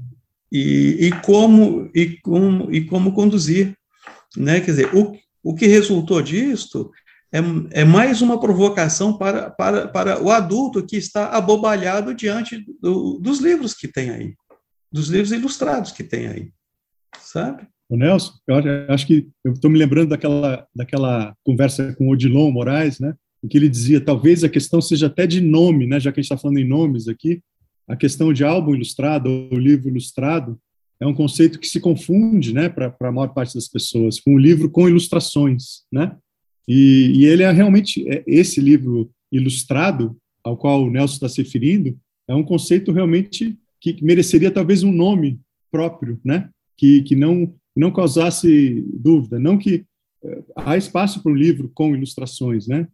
[0.53, 3.76] e, e, como, e, como, e como conduzir.
[4.37, 6.93] Né, quer dizer, o, o que resultou disto
[7.33, 7.39] é,
[7.81, 13.41] é mais uma provocação para, para, para o adulto que está abobalhado diante do, dos
[13.41, 14.35] livros que tem aí,
[14.93, 16.51] dos livros ilustrados que tem aí
[17.20, 17.66] sabe?
[17.89, 18.57] O Nelson, eu
[18.89, 23.14] acho que eu estou me lembrando daquela, daquela conversa com Odilon Moraes, né?
[23.45, 26.01] Em que ele dizia, talvez a questão seja até de nome, né?
[26.01, 27.41] Já que a gente está falando em nomes aqui,
[27.87, 30.59] a questão de álbum ilustrado ou livro ilustrado
[31.01, 32.68] é um conceito que se confunde, né?
[32.68, 36.16] Para a maior parte das pessoas, com o livro com ilustrações, né?
[36.69, 41.43] E, e ele é realmente é, esse livro ilustrado ao qual o Nelson está se
[41.43, 41.99] referindo
[42.29, 45.41] é um conceito realmente que mereceria talvez um nome
[45.71, 46.51] próprio, né?
[46.77, 49.39] que, que não, não causasse dúvida.
[49.39, 49.85] Não que
[50.25, 52.87] eh, há espaço para um livro com ilustrações, né?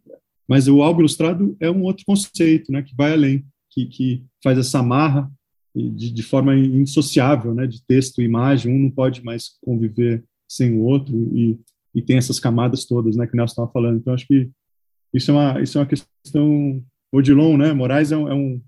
[0.47, 2.81] Mas o álbum ilustrado é um outro conceito, né?
[2.81, 5.31] Que vai além, que, que faz essa amarra
[5.75, 7.67] de, de forma indissociável, né?
[7.67, 11.59] De texto e imagem, um não pode mais conviver sem o outro e,
[11.93, 13.27] e tem essas camadas todas, né?
[13.27, 13.97] Que o Nelson estava falando.
[13.97, 14.49] Então acho que
[15.13, 17.73] isso é uma isso é uma questão Odilon, né?
[17.73, 18.61] Moraes é um, é um,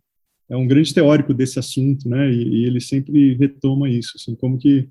[0.49, 2.32] é um grande teórico desse assunto, né?
[2.32, 4.88] E, e, ele sempre retoma isso, assim, como que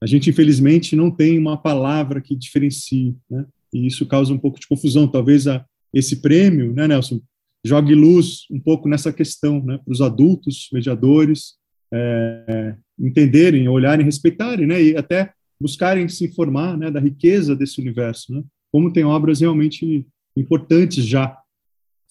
[0.00, 3.44] a gente, infelizmente, não tem uma palavra que diferencie, né?
[3.72, 5.08] E isso causa um pouco de confusão.
[5.08, 7.20] Talvez a, esse prêmio, né, Nelson,
[7.64, 11.54] jogue luz um pouco nessa questão, né, para os adultos, mediadores,
[11.92, 15.32] é, entenderem, olharem, respeitarem, né, e até
[15.62, 18.42] buscarem se informar, né, da riqueza desse universo, né?
[18.70, 20.06] Como tem obras realmente
[20.36, 21.36] importantes já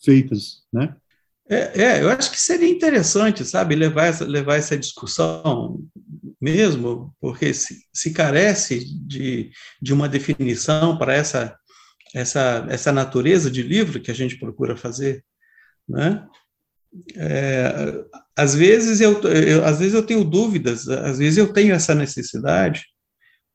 [0.03, 0.95] feitas, né?
[1.49, 5.83] É, é, eu acho que seria interessante, sabe, levar essa, levar essa discussão
[6.39, 11.55] mesmo, porque se, se carece de, de uma definição para essa,
[12.15, 15.23] essa, essa natureza de livro que a gente procura fazer,
[15.87, 16.25] né?
[17.15, 18.03] É,
[18.35, 22.85] às vezes eu, eu, às vezes eu tenho dúvidas, às vezes eu tenho essa necessidade,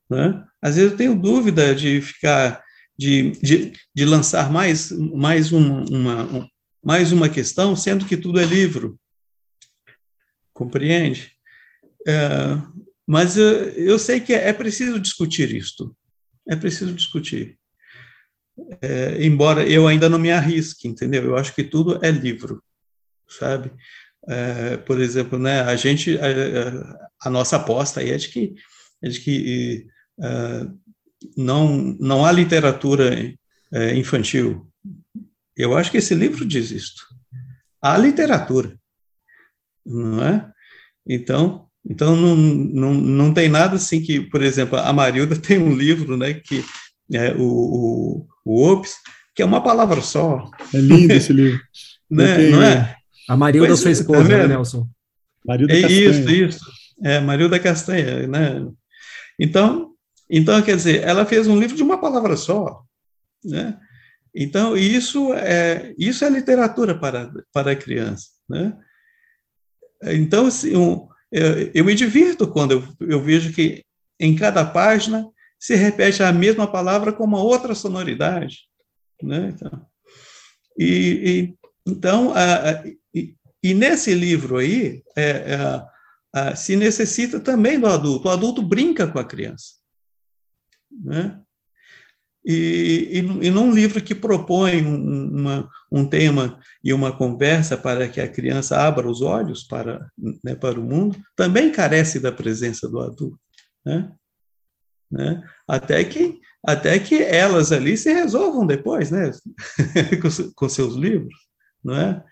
[0.09, 0.43] né?
[0.61, 2.63] Às vezes eu tenho dúvida de ficar
[2.97, 6.49] de, de, de lançar mais mais um, uma,
[6.83, 8.99] mais uma questão, sendo que tudo é livro.
[10.53, 11.31] Compreende?
[12.07, 12.57] É,
[13.05, 15.95] mas eu, eu, sei que é preciso discutir isto.
[16.47, 17.57] É preciso discutir.
[18.81, 21.23] É, embora eu ainda não me arrisque, entendeu?
[21.23, 22.63] Eu acho que tudo é livro,
[23.29, 23.71] sabe?
[24.27, 28.55] É, por exemplo, né, a gente, a, a, nossa aposta aí é de que,
[29.01, 29.87] é de que
[31.35, 33.13] não, não há literatura
[33.73, 34.67] é, infantil
[35.57, 37.03] eu acho que esse livro diz isto.
[37.81, 38.77] A literatura,
[39.83, 40.47] não é?
[41.05, 45.75] Então, então não, não, não tem nada assim que, por exemplo, a Marilda tem um
[45.75, 46.63] livro, né, que
[47.11, 48.95] é o, o, o Ops,
[49.35, 50.49] que é uma palavra só.
[50.73, 51.61] É lindo esse livro.
[52.09, 52.49] né?
[52.49, 52.95] Não é?
[53.27, 54.87] A Marilda pois, sua esposa, tá né, Nelson?
[55.45, 56.09] Marilda é Castanha.
[56.09, 56.59] isso, isso.
[57.03, 58.67] É, Marilda Castanha, né?
[59.39, 59.91] Então,
[60.29, 62.83] então, quer dizer, ela fez um livro de uma palavra só,
[63.43, 63.79] né?
[64.39, 68.27] Então, isso é, isso é literatura para, para a criança.
[68.47, 68.77] Né?
[70.03, 71.09] Então, assim, eu,
[71.73, 73.83] eu, me divirto quando eu, eu vejo que
[74.19, 75.27] em cada página
[75.59, 78.67] se repete a mesma palavra com uma outra sonoridade.
[79.23, 79.53] Né?
[79.55, 79.85] Então,
[80.77, 81.55] e, e
[81.89, 85.81] então a, a, e, e, nesse livro aí, é,
[86.35, 88.27] é, se necessita também do adulto.
[88.27, 89.77] O adulto brinca com a criança.
[90.91, 91.39] Né?
[92.45, 98.21] E, e, e num livro que propõe uma, um tema e uma conversa para que
[98.21, 100.09] a criança abra os olhos para,
[100.43, 103.39] né, para o mundo, também carece da presença do adulto.
[103.85, 104.09] Né?
[105.11, 105.41] Né?
[105.67, 109.31] Até, que, até que elas ali se resolvam depois, né?
[110.21, 111.33] com, com seus livros,
[111.83, 112.23] não é?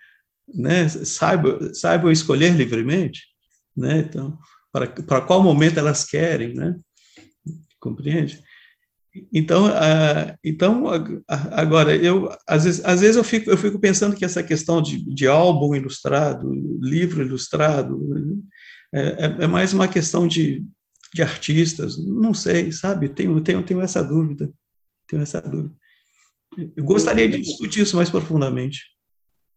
[0.53, 0.88] Né?
[0.89, 3.24] Saibam, saibam escolher livremente,
[3.76, 3.99] né?
[3.99, 4.38] Então,
[4.72, 6.76] para, para qual momento elas querem, né?
[7.80, 8.43] Compreende?
[9.34, 10.84] Então, uh, então
[11.30, 15.03] agora, eu, às, vezes, às vezes eu fico, eu fico pensando que essa questão de,
[15.13, 16.51] de álbum ilustrado,
[16.82, 17.97] livro ilustrado,
[18.93, 20.66] é, é, é mais uma questão de,
[21.13, 23.07] de artistas, não sei, sabe?
[23.07, 24.51] Tenho, tenho, tenho essa dúvida,
[25.07, 25.74] tenho essa dúvida.
[26.76, 28.82] Eu gostaria de discutir isso mais profundamente.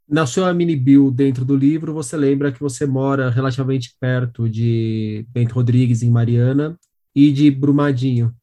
[0.09, 5.27] Na sua mini bio dentro do livro, você lembra que você mora relativamente perto de
[5.29, 6.79] Bento Rodrigues, em Mariana,
[7.15, 8.35] e de Brumadinho.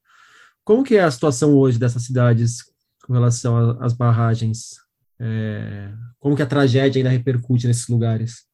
[0.66, 2.58] Como que é a situação hoje dessas cidades
[3.06, 4.72] com relação às barragens?
[5.20, 8.46] É, como que a tragédia ainda repercute nesses lugares?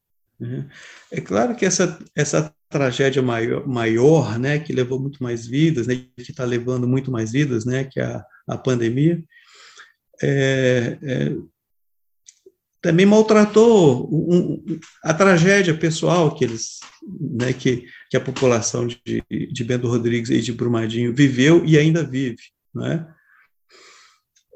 [0.42, 0.66] É,
[1.18, 6.06] é claro que essa, essa tragédia maior, maior, né, que levou muito mais vidas, né,
[6.18, 9.24] que está levando muito mais vidas, né, que a, a pandemia,
[10.22, 11.36] é, é,
[12.82, 14.64] também maltratou um,
[15.04, 16.80] a tragédia pessoal que eles,
[17.20, 22.04] né, que, que a população de, de Bento Rodrigues e de Brumadinho viveu e ainda
[22.04, 22.42] vive,
[22.74, 23.08] né?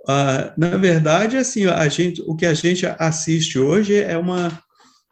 [0.07, 4.63] Ah, na verdade, assim, a gente, o que a gente assiste hoje é uma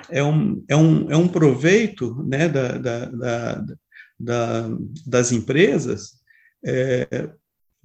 [0.09, 3.65] é um, é um, é um proveito né, da, da, da,
[4.19, 4.69] da
[5.05, 6.13] das empresas
[6.65, 7.29] é,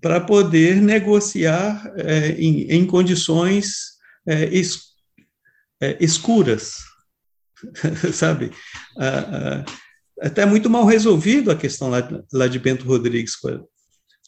[0.01, 4.45] para poder negociar é, em, em, condições é,
[5.81, 6.77] é, escuras,
[8.13, 8.51] sabe?
[8.99, 9.65] Ah, ah,
[10.21, 13.61] até muito mal resolvido a questão lá, lá de Bento Rodrigues para,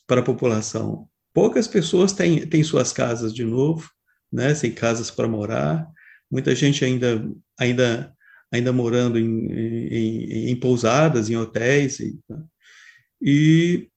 [0.06, 1.08] para a população.
[1.32, 3.88] Poucas pessoas têm, têm suas casas de novo,
[4.32, 5.86] né, sem casas para morar,
[6.30, 7.28] muita gente ainda,
[7.58, 8.12] ainda,
[8.52, 12.18] ainda morando em, em, em pousadas, em hotéis, e,
[13.20, 13.88] e,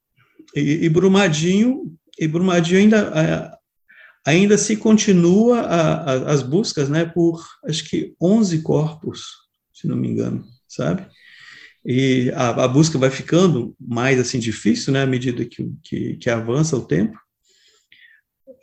[0.56, 3.60] e, Brumadinho, e Brumadinho ainda,
[4.26, 9.26] ainda se continua a, a, as buscas, né, por, acho que 11 corpos,
[9.74, 11.06] se não me engano, sabe?
[11.86, 16.30] E a, a busca vai ficando mais, assim, difícil, né, à medida que, que, que
[16.30, 17.18] avança o tempo,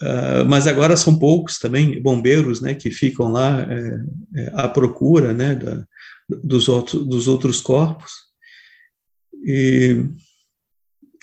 [0.02, 5.34] Uh, mas agora são poucos também bombeiros, né, que ficam lá é, é, à procura,
[5.34, 5.84] né, da,
[6.26, 8.10] dos, outros, dos outros corpos.
[9.44, 10.06] E,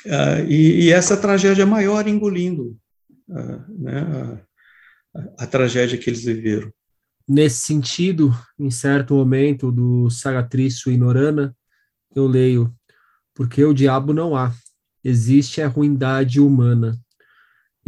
[0.06, 2.78] uh, e, e, essa tragédia maior engolindo
[3.28, 4.41] né,
[5.13, 6.71] a, a, tragédia que eles viveram.
[7.28, 11.55] Nesse sentido, em certo momento do Sagatrício e Norana,
[12.15, 12.73] eu leio,
[13.36, 14.53] porque o diabo não há,
[15.03, 16.97] existe a ruindade humana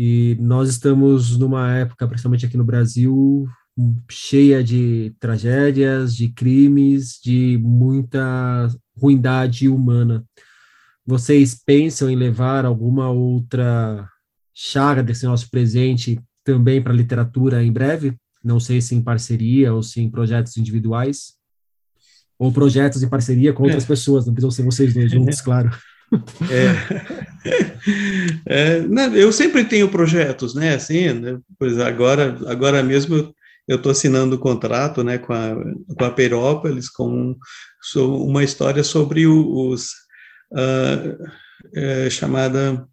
[0.01, 3.45] e nós estamos numa época, principalmente aqui no Brasil,
[4.09, 10.23] cheia de tragédias, de crimes, de muita ruindade humana.
[11.05, 14.09] Vocês pensam em levar alguma outra
[14.61, 18.13] chaga desse nosso presente também para a literatura em breve?
[18.43, 21.35] Não sei se em parceria ou se em projetos individuais?
[22.37, 23.87] Ou projetos em parceria com outras é.
[23.87, 25.71] pessoas, não precisam ser vocês dois juntos, claro.
[26.49, 26.73] É,
[28.45, 30.75] é, né, eu sempre tenho projetos, né?
[30.75, 33.33] Assim, né, pois agora, agora mesmo
[33.67, 35.55] eu estou assinando um contrato, né, com a,
[35.97, 37.35] com a Perópolis, com
[37.95, 39.91] uma história sobre os
[40.51, 41.17] uh,
[41.75, 42.85] é, chamada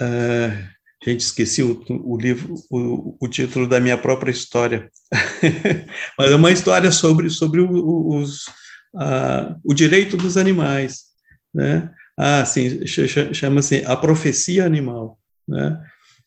[0.00, 0.72] uh,
[1.04, 4.88] gente esqueci o, o livro, o, o, título da minha própria história,
[6.18, 8.46] mas é uma história sobre sobre os,
[8.94, 11.12] uh, o direito dos animais
[11.54, 11.90] né?
[12.16, 15.80] Ah, sim, chama-se a profecia animal, né?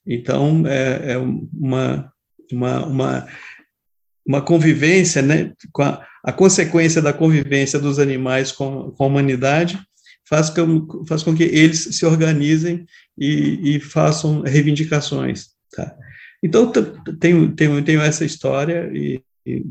[0.06, 2.12] Então, é, é uma,
[2.52, 3.28] uma, uma,
[4.26, 5.52] uma convivência, né?
[5.72, 9.80] Com a, a consequência da convivência dos animais com, com a humanidade
[10.28, 12.86] faz com, faz com que eles se organizem
[13.18, 15.96] e, e façam reivindicações, tá?
[16.44, 16.72] Então,
[17.20, 19.66] tenho, tenho, tenho essa história e, e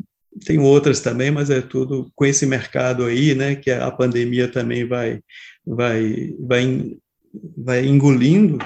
[0.44, 4.86] tem outras também, mas é tudo com esse mercado aí, né, que a pandemia também
[4.86, 5.20] vai,
[5.64, 6.96] vai, vai,
[7.57, 8.59] vai engolindo,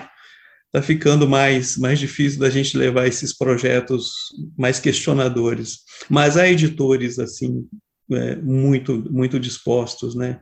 [0.67, 4.13] está ficando mais, mais difícil da gente levar esses projetos
[4.57, 5.81] mais questionadores.
[6.09, 7.67] Mas há editores, assim,
[8.11, 10.41] é, muito, muito dispostos, né?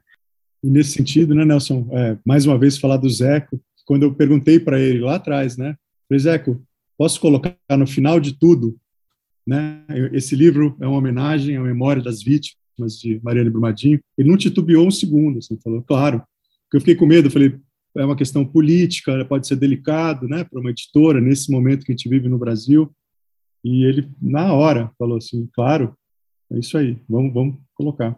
[0.66, 4.58] E nesse sentido, né, Nelson, é, mais uma vez falar do Zeco, quando eu perguntei
[4.58, 5.76] para ele lá atrás, né,
[6.08, 6.62] falei, Zeco,
[6.98, 8.76] posso colocar no final de tudo
[9.46, 9.84] né?
[10.12, 14.00] Esse livro é uma homenagem à memória das vítimas de Mariana Brumadinho.
[14.18, 16.22] Ele não titubeou um segundo, assim, falou, claro.
[16.64, 17.56] Porque eu fiquei com medo, falei,
[17.96, 21.94] é uma questão política, pode ser delicado, né, para uma editora nesse momento que a
[21.94, 22.92] gente vive no Brasil.
[23.64, 25.96] E ele na hora falou assim, claro,
[26.50, 28.16] é isso aí, vamos, vamos colocar.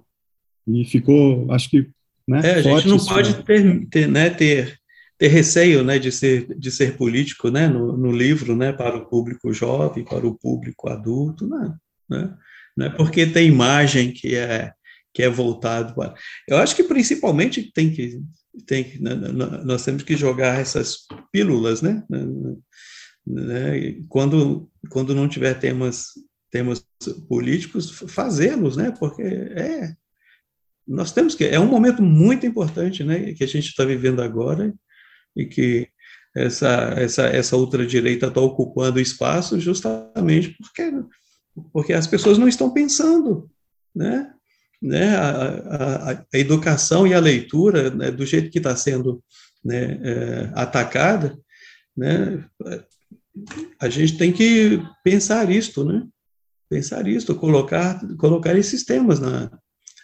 [0.66, 1.90] E ficou, acho que,
[2.28, 4.78] né, é, a gente não pode ter, ter, né, ter
[5.18, 9.06] ter receio né, de, ser, de ser político né, no, no, livro né, para o
[9.06, 11.76] público jovem, para o público adulto, não,
[12.08, 12.36] né,
[12.76, 14.72] né, porque tem imagem que é,
[15.12, 16.14] que é voltado para...
[16.46, 18.20] Eu acho que principalmente tem que,
[18.64, 19.16] tem que né,
[19.64, 20.98] nós temos que jogar essas
[21.32, 22.24] pílulas, né, né,
[23.26, 26.10] né, quando, quando não tiver temas,
[26.48, 26.86] temas
[27.28, 29.96] políticos, fazê-los, né, porque é
[30.88, 34.74] nós temos que é um momento muito importante, né, que a gente está vivendo agora
[35.36, 35.88] e que
[36.34, 40.92] essa, essa, essa ultradireita está ocupando espaço justamente porque,
[41.72, 43.50] porque as pessoas não estão pensando,
[43.94, 44.32] né?
[44.80, 45.16] né?
[45.16, 49.22] A, a, a educação e a leitura, né, do jeito que está sendo
[49.64, 51.36] né, é, atacada,
[51.96, 52.44] né?
[53.80, 56.06] A gente tem que pensar isto, né?
[56.68, 59.50] Pensar isto, colocar, colocar esses temas na,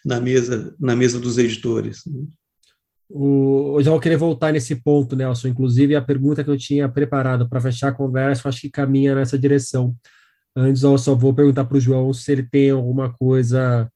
[0.04, 2.04] na mesa, na mesa dos editores.
[3.08, 5.48] O, já vou querer voltar nesse ponto, Nelson.
[5.48, 9.38] Inclusive, a pergunta que eu tinha preparado para fechar a conversa, acho que caminha nessa
[9.38, 9.94] direção.
[10.56, 13.90] Antes, eu só vou perguntar para o João se ele tem alguma coisa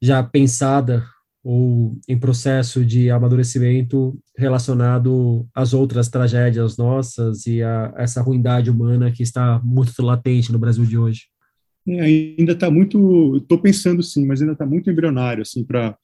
[0.00, 1.04] já pensada
[1.44, 9.10] ou em processo de amadurecimento relacionado às outras tragédias nossas e a essa ruindade humana
[9.10, 11.31] que está muito latente no Brasil de hoje.
[11.88, 15.96] É, ainda está muito, estou pensando sim, mas ainda está muito embrionário assim para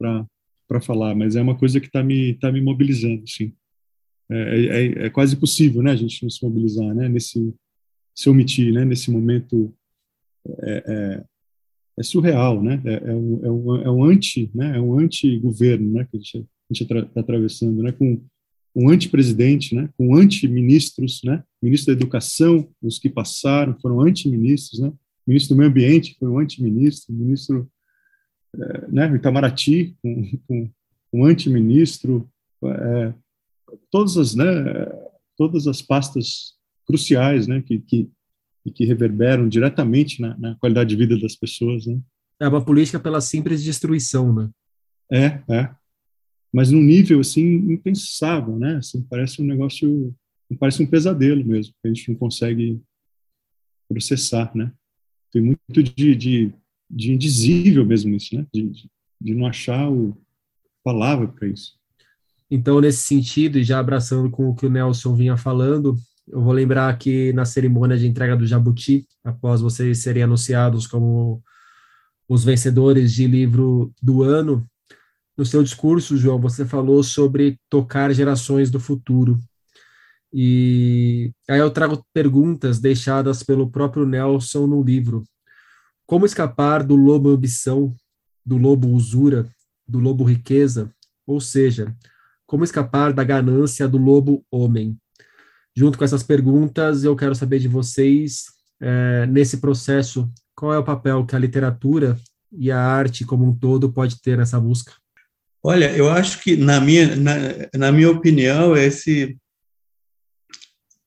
[0.68, 3.52] para falar, mas é uma coisa que está me, tá me mobilizando, sim.
[4.30, 7.54] É, é, é, quase possível, né, a gente não se mobilizar, né, nesse,
[8.14, 9.74] se omitir, né, nesse momento
[10.62, 11.24] é, é,
[11.98, 15.90] é surreal, né, é, é, um, é, um, é um anti, né, é um anti-governo,
[15.94, 18.20] né, que a gente está atravessando, né, com
[18.76, 24.92] um anti-presidente, né, com anti-ministros, né, ministro da educação, os que passaram foram anti-ministros, né,
[25.28, 27.70] ministro do meio ambiente foi um anti-ministro, ministro
[28.56, 30.70] é, né, Itamaraty, com, com
[31.12, 32.28] um antiministro,
[32.64, 33.14] é,
[33.90, 34.44] todas as, né,
[35.36, 36.54] todas as pastas
[36.86, 38.10] cruciais, né, que, que,
[38.74, 42.00] que reverberam diretamente na, na, qualidade de vida das pessoas, né.
[42.40, 44.48] É uma política pela simples destruição, né?
[45.10, 45.74] É, é.
[46.52, 50.14] Mas num nível, assim, impensável, né, assim, parece um negócio,
[50.58, 52.80] parece um pesadelo mesmo, que a gente não consegue
[53.88, 54.72] processar, né.
[55.32, 56.52] Tem muito de, de
[56.88, 58.46] de indizível mesmo isso, né?
[58.52, 58.70] De,
[59.20, 60.16] de, não achar o
[60.82, 61.74] palavra para isso.
[62.50, 66.52] Então, nesse sentido, e já abraçando com o que o Nelson vinha falando, eu vou
[66.52, 71.42] lembrar que na cerimônia de entrega do Jabuti, após vocês serem anunciados como
[72.26, 74.66] os vencedores de livro do ano,
[75.36, 79.38] no seu discurso, João, você falou sobre tocar gerações do futuro.
[80.32, 85.24] E aí eu trago perguntas deixadas pelo próprio Nelson no livro.
[86.06, 87.94] Como escapar do lobo ambição,
[88.44, 89.48] do lobo usura,
[89.86, 90.92] do lobo riqueza,
[91.26, 91.94] ou seja,
[92.46, 94.96] como escapar da ganância do lobo homem?
[95.74, 98.44] Junto com essas perguntas, eu quero saber de vocês,
[98.80, 102.18] é, nesse processo, qual é o papel que a literatura
[102.50, 104.92] e a arte como um todo pode ter nessa busca?
[105.62, 107.34] Olha, eu acho que, na minha, na,
[107.76, 109.36] na minha opinião, esse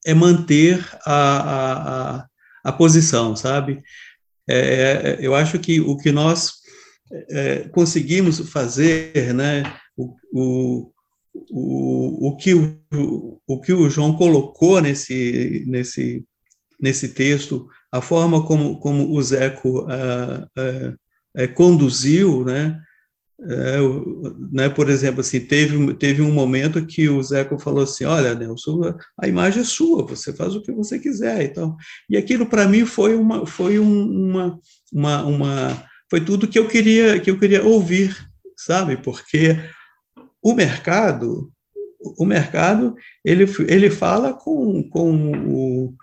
[0.06, 2.28] é manter a, a,
[2.64, 3.82] a, posição, sabe?
[4.50, 6.54] É, é, eu acho que o que nós
[7.30, 9.64] é, conseguimos fazer, né,
[9.96, 16.24] o, o, o, que o, o que o João colocou nesse, nesse,
[16.80, 20.48] nesse texto, a forma como, como o Zeco ah,
[21.36, 22.80] é, conduziu, né,
[23.44, 23.78] é,
[24.52, 28.94] né, por exemplo, assim, teve, teve um momento que o Zeco falou assim, olha, Nelson,
[29.20, 31.76] a imagem é sua, você faz o que você quiser e tal.
[32.08, 34.60] E aquilo para mim foi uma, foi uma,
[34.94, 38.16] uma, uma, foi tudo que eu queria, que eu queria ouvir,
[38.56, 38.96] sabe?
[38.98, 39.58] Porque
[40.40, 41.52] o mercado,
[42.20, 45.96] o mercado, ele, ele fala com, com o,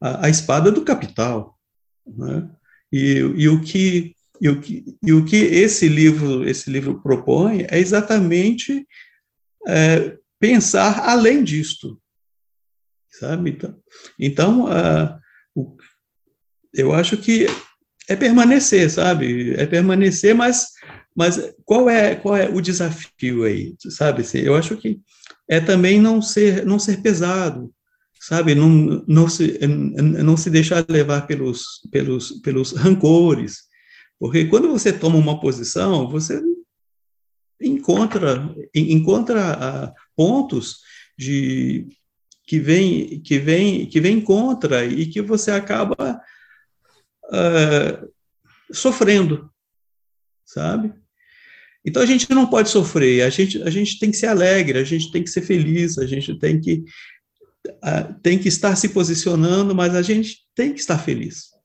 [0.00, 1.58] a, a espada do capital,
[2.06, 2.48] né?
[2.90, 7.66] E, e o que e o que, e o que esse livro esse livro propõe
[7.70, 8.86] é exatamente
[9.66, 12.00] é, pensar além disto,
[13.10, 13.50] sabe?
[13.50, 13.76] Então,
[14.18, 15.18] então uh,
[15.54, 15.76] o,
[16.74, 17.46] eu acho que
[18.08, 19.54] é permanecer, sabe?
[19.54, 20.68] É permanecer, mas
[21.16, 24.20] mas qual é qual é o desafio aí, sabe?
[24.20, 25.00] Assim, eu acho que
[25.48, 27.72] é também não ser não ser pesado,
[28.20, 28.54] sabe?
[28.54, 33.65] Não não se não se deixar levar pelos pelos pelos rancores,
[34.18, 36.40] porque quando você toma uma posição, você
[37.60, 40.80] encontra encontra uh, pontos
[41.18, 41.86] de
[42.46, 46.20] que vem que vem que vem contra e que você acaba
[47.24, 48.12] uh,
[48.72, 49.50] sofrendo,
[50.44, 50.92] sabe?
[51.84, 54.84] Então a gente não pode sofrer, a gente a gente tem que ser alegre, a
[54.84, 56.84] gente tem que ser feliz, a gente tem que
[57.68, 61.55] uh, tem que estar se posicionando, mas a gente tem que estar feliz.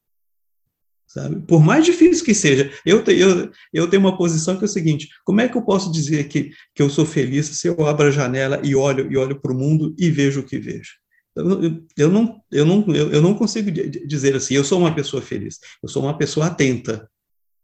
[1.13, 1.41] Sabe?
[1.45, 4.69] Por mais difícil que seja, eu, te, eu, eu tenho uma posição que é o
[4.69, 8.07] seguinte: como é que eu posso dizer que, que eu sou feliz se eu abro
[8.07, 10.93] a janela e olho e olho para o mundo e vejo o que vejo?
[11.35, 15.59] Eu, eu, não, eu, não, eu, não consigo dizer assim, eu sou uma pessoa feliz,
[15.83, 17.09] eu sou uma pessoa atenta,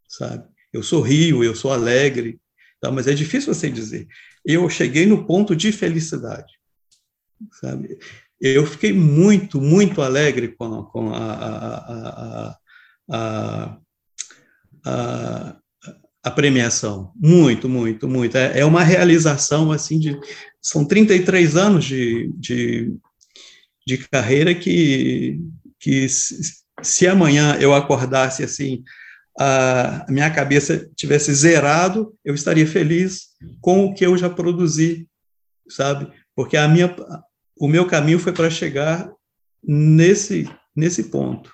[0.09, 0.43] sabe?
[0.73, 2.41] Eu sorrio, eu sou alegre,
[2.81, 2.91] tá?
[2.91, 4.07] mas é difícil você dizer.
[4.43, 6.51] Eu cheguei no ponto de felicidade,
[7.61, 7.97] sabe?
[8.41, 11.77] eu fiquei muito, muito alegre com, com a, a,
[12.49, 12.57] a,
[13.09, 13.77] a,
[16.23, 17.11] a premiação.
[17.15, 18.37] Muito, muito, muito.
[18.37, 20.19] É, é, uma realização, assim, de...
[20.61, 22.93] São 33 anos de, de,
[23.85, 25.39] de carreira que,
[25.79, 28.83] que se, se amanhã eu acordasse assim,
[29.39, 33.27] a minha cabeça tivesse zerado, eu estaria feliz
[33.61, 35.07] com o que eu já produzi,
[35.69, 36.11] sabe?
[36.35, 36.93] Porque a minha,
[37.57, 39.09] o meu caminho foi para chegar
[39.63, 41.51] nesse nesse ponto,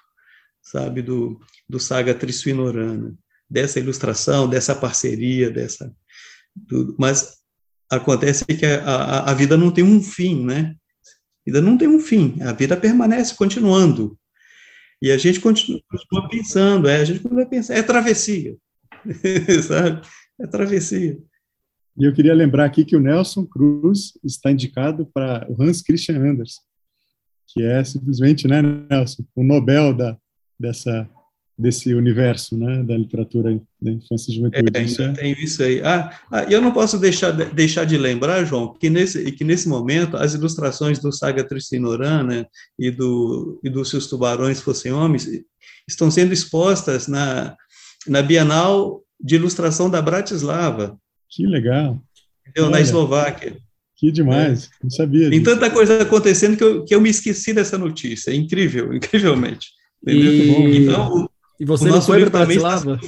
[0.63, 1.39] sabe, do,
[1.69, 3.13] do Saga Trissuinorana,
[3.49, 5.93] dessa ilustração, dessa parceria, dessa
[6.67, 6.95] tudo.
[6.97, 7.37] Mas
[7.89, 10.75] acontece que a, a, a vida não tem um fim, né?
[11.45, 14.17] A vida não tem um fim, a vida permanece continuando.
[15.01, 18.55] E a gente continua, continua pensando, é, a gente continua pensando, é travessia,
[19.67, 20.01] sabe?
[20.39, 21.19] É travessia.
[21.97, 26.17] E eu queria lembrar aqui que o Nelson Cruz está indicado para o Hans Christian
[26.17, 26.63] Andersen,
[27.47, 30.17] que é simplesmente, né, Nelson, o Nobel da,
[30.59, 31.09] dessa
[31.57, 34.71] desse universo, né, da literatura da infância e juventude.
[34.73, 35.11] É, ainda é...
[35.11, 35.81] tem isso aí.
[35.83, 39.69] Ah, ah, eu não posso deixar de, deixar de lembrar, João, que nesse que nesse
[39.69, 42.47] momento as ilustrações do Saga Tristinorana
[42.77, 45.29] e do e do Se os Tubarões Fossem Homens
[45.87, 47.55] estão sendo expostas na
[48.07, 50.97] na Bienal de Ilustração da Bratislava.
[51.29, 52.01] Que legal.
[52.47, 52.69] Entendeu?
[52.69, 53.57] Na Eslováquia.
[53.95, 55.29] Que demais, não sabia.
[55.29, 55.53] Tem disso.
[55.53, 58.31] tanta coisa acontecendo que eu, que eu me esqueci dessa notícia.
[58.31, 59.67] É incrível, incrivelmente.
[60.07, 60.77] E...
[60.83, 61.29] Então,
[61.59, 62.99] e você não foi para Bratislava?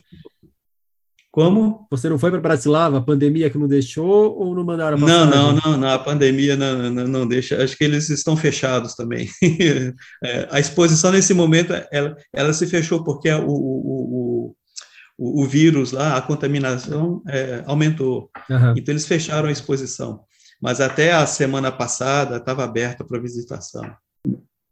[1.36, 1.86] Como?
[1.92, 2.98] Você não foi para Bratislava?
[2.98, 6.90] A pandemia que não deixou ou não mandaram Não, não, não, não, a pandemia não,
[6.90, 7.62] não, não deixa.
[7.62, 9.30] Acho que eles estão fechados também.
[10.24, 14.56] é, a exposição nesse momento ela, ela se fechou porque o, o,
[15.18, 18.30] o, o vírus lá, a contaminação é, aumentou.
[18.50, 18.74] Uhum.
[18.78, 20.22] Então eles fecharam a exposição.
[20.62, 23.84] Mas até a semana passada estava aberta para visitação.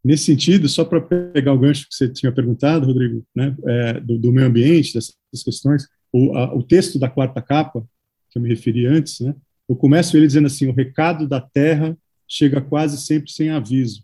[0.04, 4.18] Nesse sentido, só para pegar o gancho que você tinha perguntado, Rodrigo, né, é, do,
[4.18, 7.88] do, meio ambiente, dessas questões, o, a, o, texto da quarta capa,
[8.30, 9.34] que eu me referi antes, né,
[9.68, 11.98] eu começo ele dizendo assim: o recado da Terra
[12.28, 14.04] chega quase sempre sem aviso.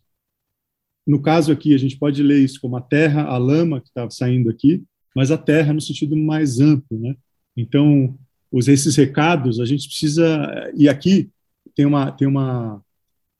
[1.05, 4.11] No caso aqui, a gente pode ler isso como a terra, a lama que estava
[4.11, 4.83] saindo aqui,
[5.15, 7.15] mas a terra no sentido mais amplo, né?
[7.57, 8.17] Então,
[8.51, 11.29] os, esses recados a gente precisa e aqui
[11.75, 12.81] tem uma tem uma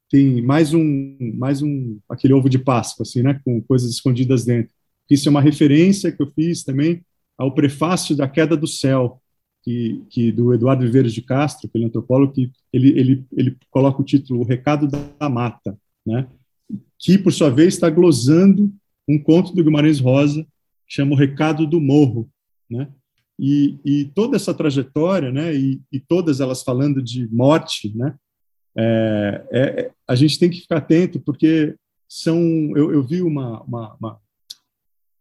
[0.10, 4.74] tem mais um, mais um, aquele ovo de Páscoa, assim, né, com coisas escondidas dentro.
[5.10, 7.02] Isso é uma referência que eu fiz também
[7.38, 9.22] ao prefácio da Queda do Céu,
[9.64, 14.06] que, que do Eduardo Viveiros de Castro, aquele antropólogo, que ele, ele, ele coloca o
[14.06, 16.28] título O Recado da Mata, né,
[16.98, 18.74] que, por sua vez, está glosando
[19.08, 20.44] um conto do Guimarães Rosa,
[20.88, 22.30] que chama O Recado do Morro,
[22.70, 22.88] né,
[23.38, 28.16] e, e toda essa trajetória, né, e, e todas elas falando de morte, né,
[28.76, 31.76] é, é, a gente tem que ficar atento, porque
[32.08, 32.42] são.
[32.76, 34.20] Eu, eu vi uma, uma, uma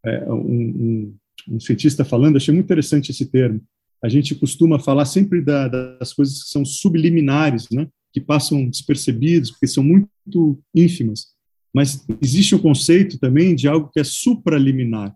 [0.03, 1.17] é, um, um,
[1.47, 3.61] um, cientista falando, achei muito interessante esse termo.
[4.03, 7.87] A gente costuma falar sempre da, das coisas que são subliminares, né?
[8.13, 11.35] que passam despercebidos, porque são muito ínfimas.
[11.75, 15.15] Mas existe o conceito também de algo que é supraliminar,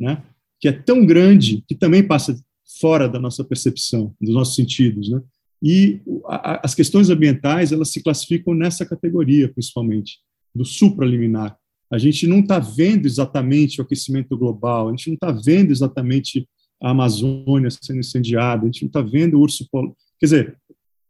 [0.00, 0.22] né?
[0.58, 2.34] que é tão grande que também passa
[2.80, 5.10] fora da nossa percepção, dos nossos sentidos.
[5.10, 5.20] Né?
[5.64, 6.02] E
[6.62, 10.18] as questões ambientais, elas se classificam nessa categoria, principalmente,
[10.54, 11.56] do supraliminar.
[11.90, 16.46] A gente não está vendo exatamente o aquecimento global, a gente não está vendo exatamente
[16.82, 19.90] a Amazônia sendo incendiada, a gente não está vendo o urso polar.
[20.20, 20.58] Quer dizer,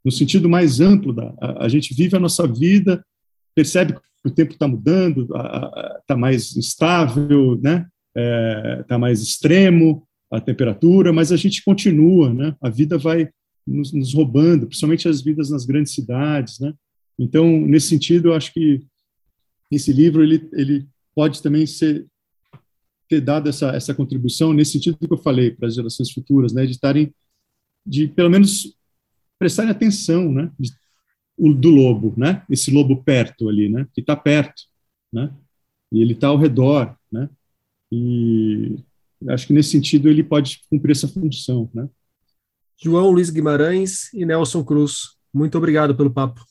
[0.05, 3.05] no sentido mais amplo, da, a, a gente vive a nossa vida,
[3.57, 5.27] percebe que o tempo está mudando,
[6.01, 7.89] está mais instável, né?
[8.81, 12.55] está é, mais extremo a temperatura, mas a gente continua, né?
[12.61, 13.29] A vida vai
[13.67, 16.75] nos, nos, roubando, principalmente as vidas nas grandes cidades, né?
[17.19, 18.83] Então, nesse sentido, eu acho que
[19.71, 22.07] esse livro ele, ele pode também ser
[23.09, 26.67] ter dado essa essa contribuição nesse sentido que eu falei para as gerações futuras, né?
[26.67, 27.15] De estarem,
[27.87, 28.77] de pelo menos
[29.39, 30.51] prestarem atenção, né?
[30.59, 30.71] De,
[31.37, 32.45] o, do lobo, né?
[32.49, 33.87] Esse lobo perto ali, né?
[33.93, 34.63] Que está perto,
[35.13, 35.33] né?
[35.93, 37.29] E ele está ao redor, né?
[37.93, 38.77] E
[39.29, 41.89] acho que nesse sentido ele pode cumprir essa função, né?
[42.83, 45.15] João Luiz Guimarães e Nelson Cruz.
[45.33, 46.45] Muito obrigado pelo papo.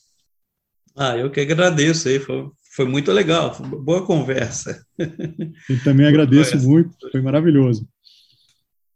[0.96, 4.84] Ah, eu que agradeço aí, foi, foi muito legal, foi boa conversa.
[5.68, 6.68] E também agradeço conversa.
[6.68, 7.88] muito, foi maravilhoso.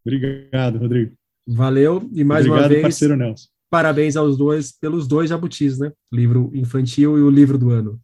[0.07, 1.13] Obrigado, Rodrigo.
[1.47, 3.49] Valeu, e mais Obrigado, uma vez, parceiro Nelson.
[3.71, 5.93] parabéns aos dois, pelos dois jabutis, né?
[6.13, 8.01] Livro infantil e o livro do ano.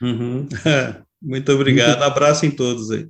[0.00, 0.48] Uhum.
[1.20, 2.02] Muito obrigado, muito...
[2.02, 3.08] abraço em todos aí.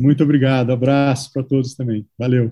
[0.00, 2.50] Muito obrigado, abraço para todos também, valeu.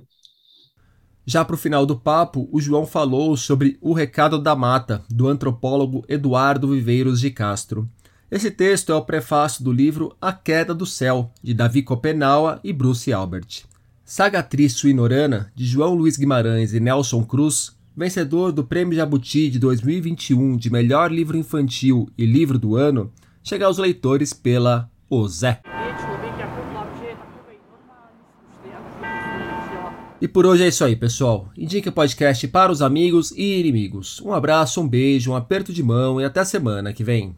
[1.30, 5.28] Já para o final do papo, o João falou sobre O Recado da Mata, do
[5.28, 7.86] antropólogo Eduardo Viveiros de Castro.
[8.30, 12.72] Esse texto é o prefácio do livro A Queda do Céu, de Davi Copenaua e
[12.72, 13.64] Bruce Albert.
[14.06, 20.56] Sagatriz Suinorana, de João Luiz Guimarães e Nelson Cruz, vencedor do Prêmio Jabuti de 2021
[20.56, 23.12] de melhor livro infantil e livro do ano,
[23.44, 25.60] chega aos leitores pela Ozé.
[30.20, 31.48] E por hoje é isso aí, pessoal.
[31.56, 34.20] Indique o podcast para os amigos e inimigos.
[34.20, 37.36] Um abraço, um beijo, um aperto de mão e até semana que vem.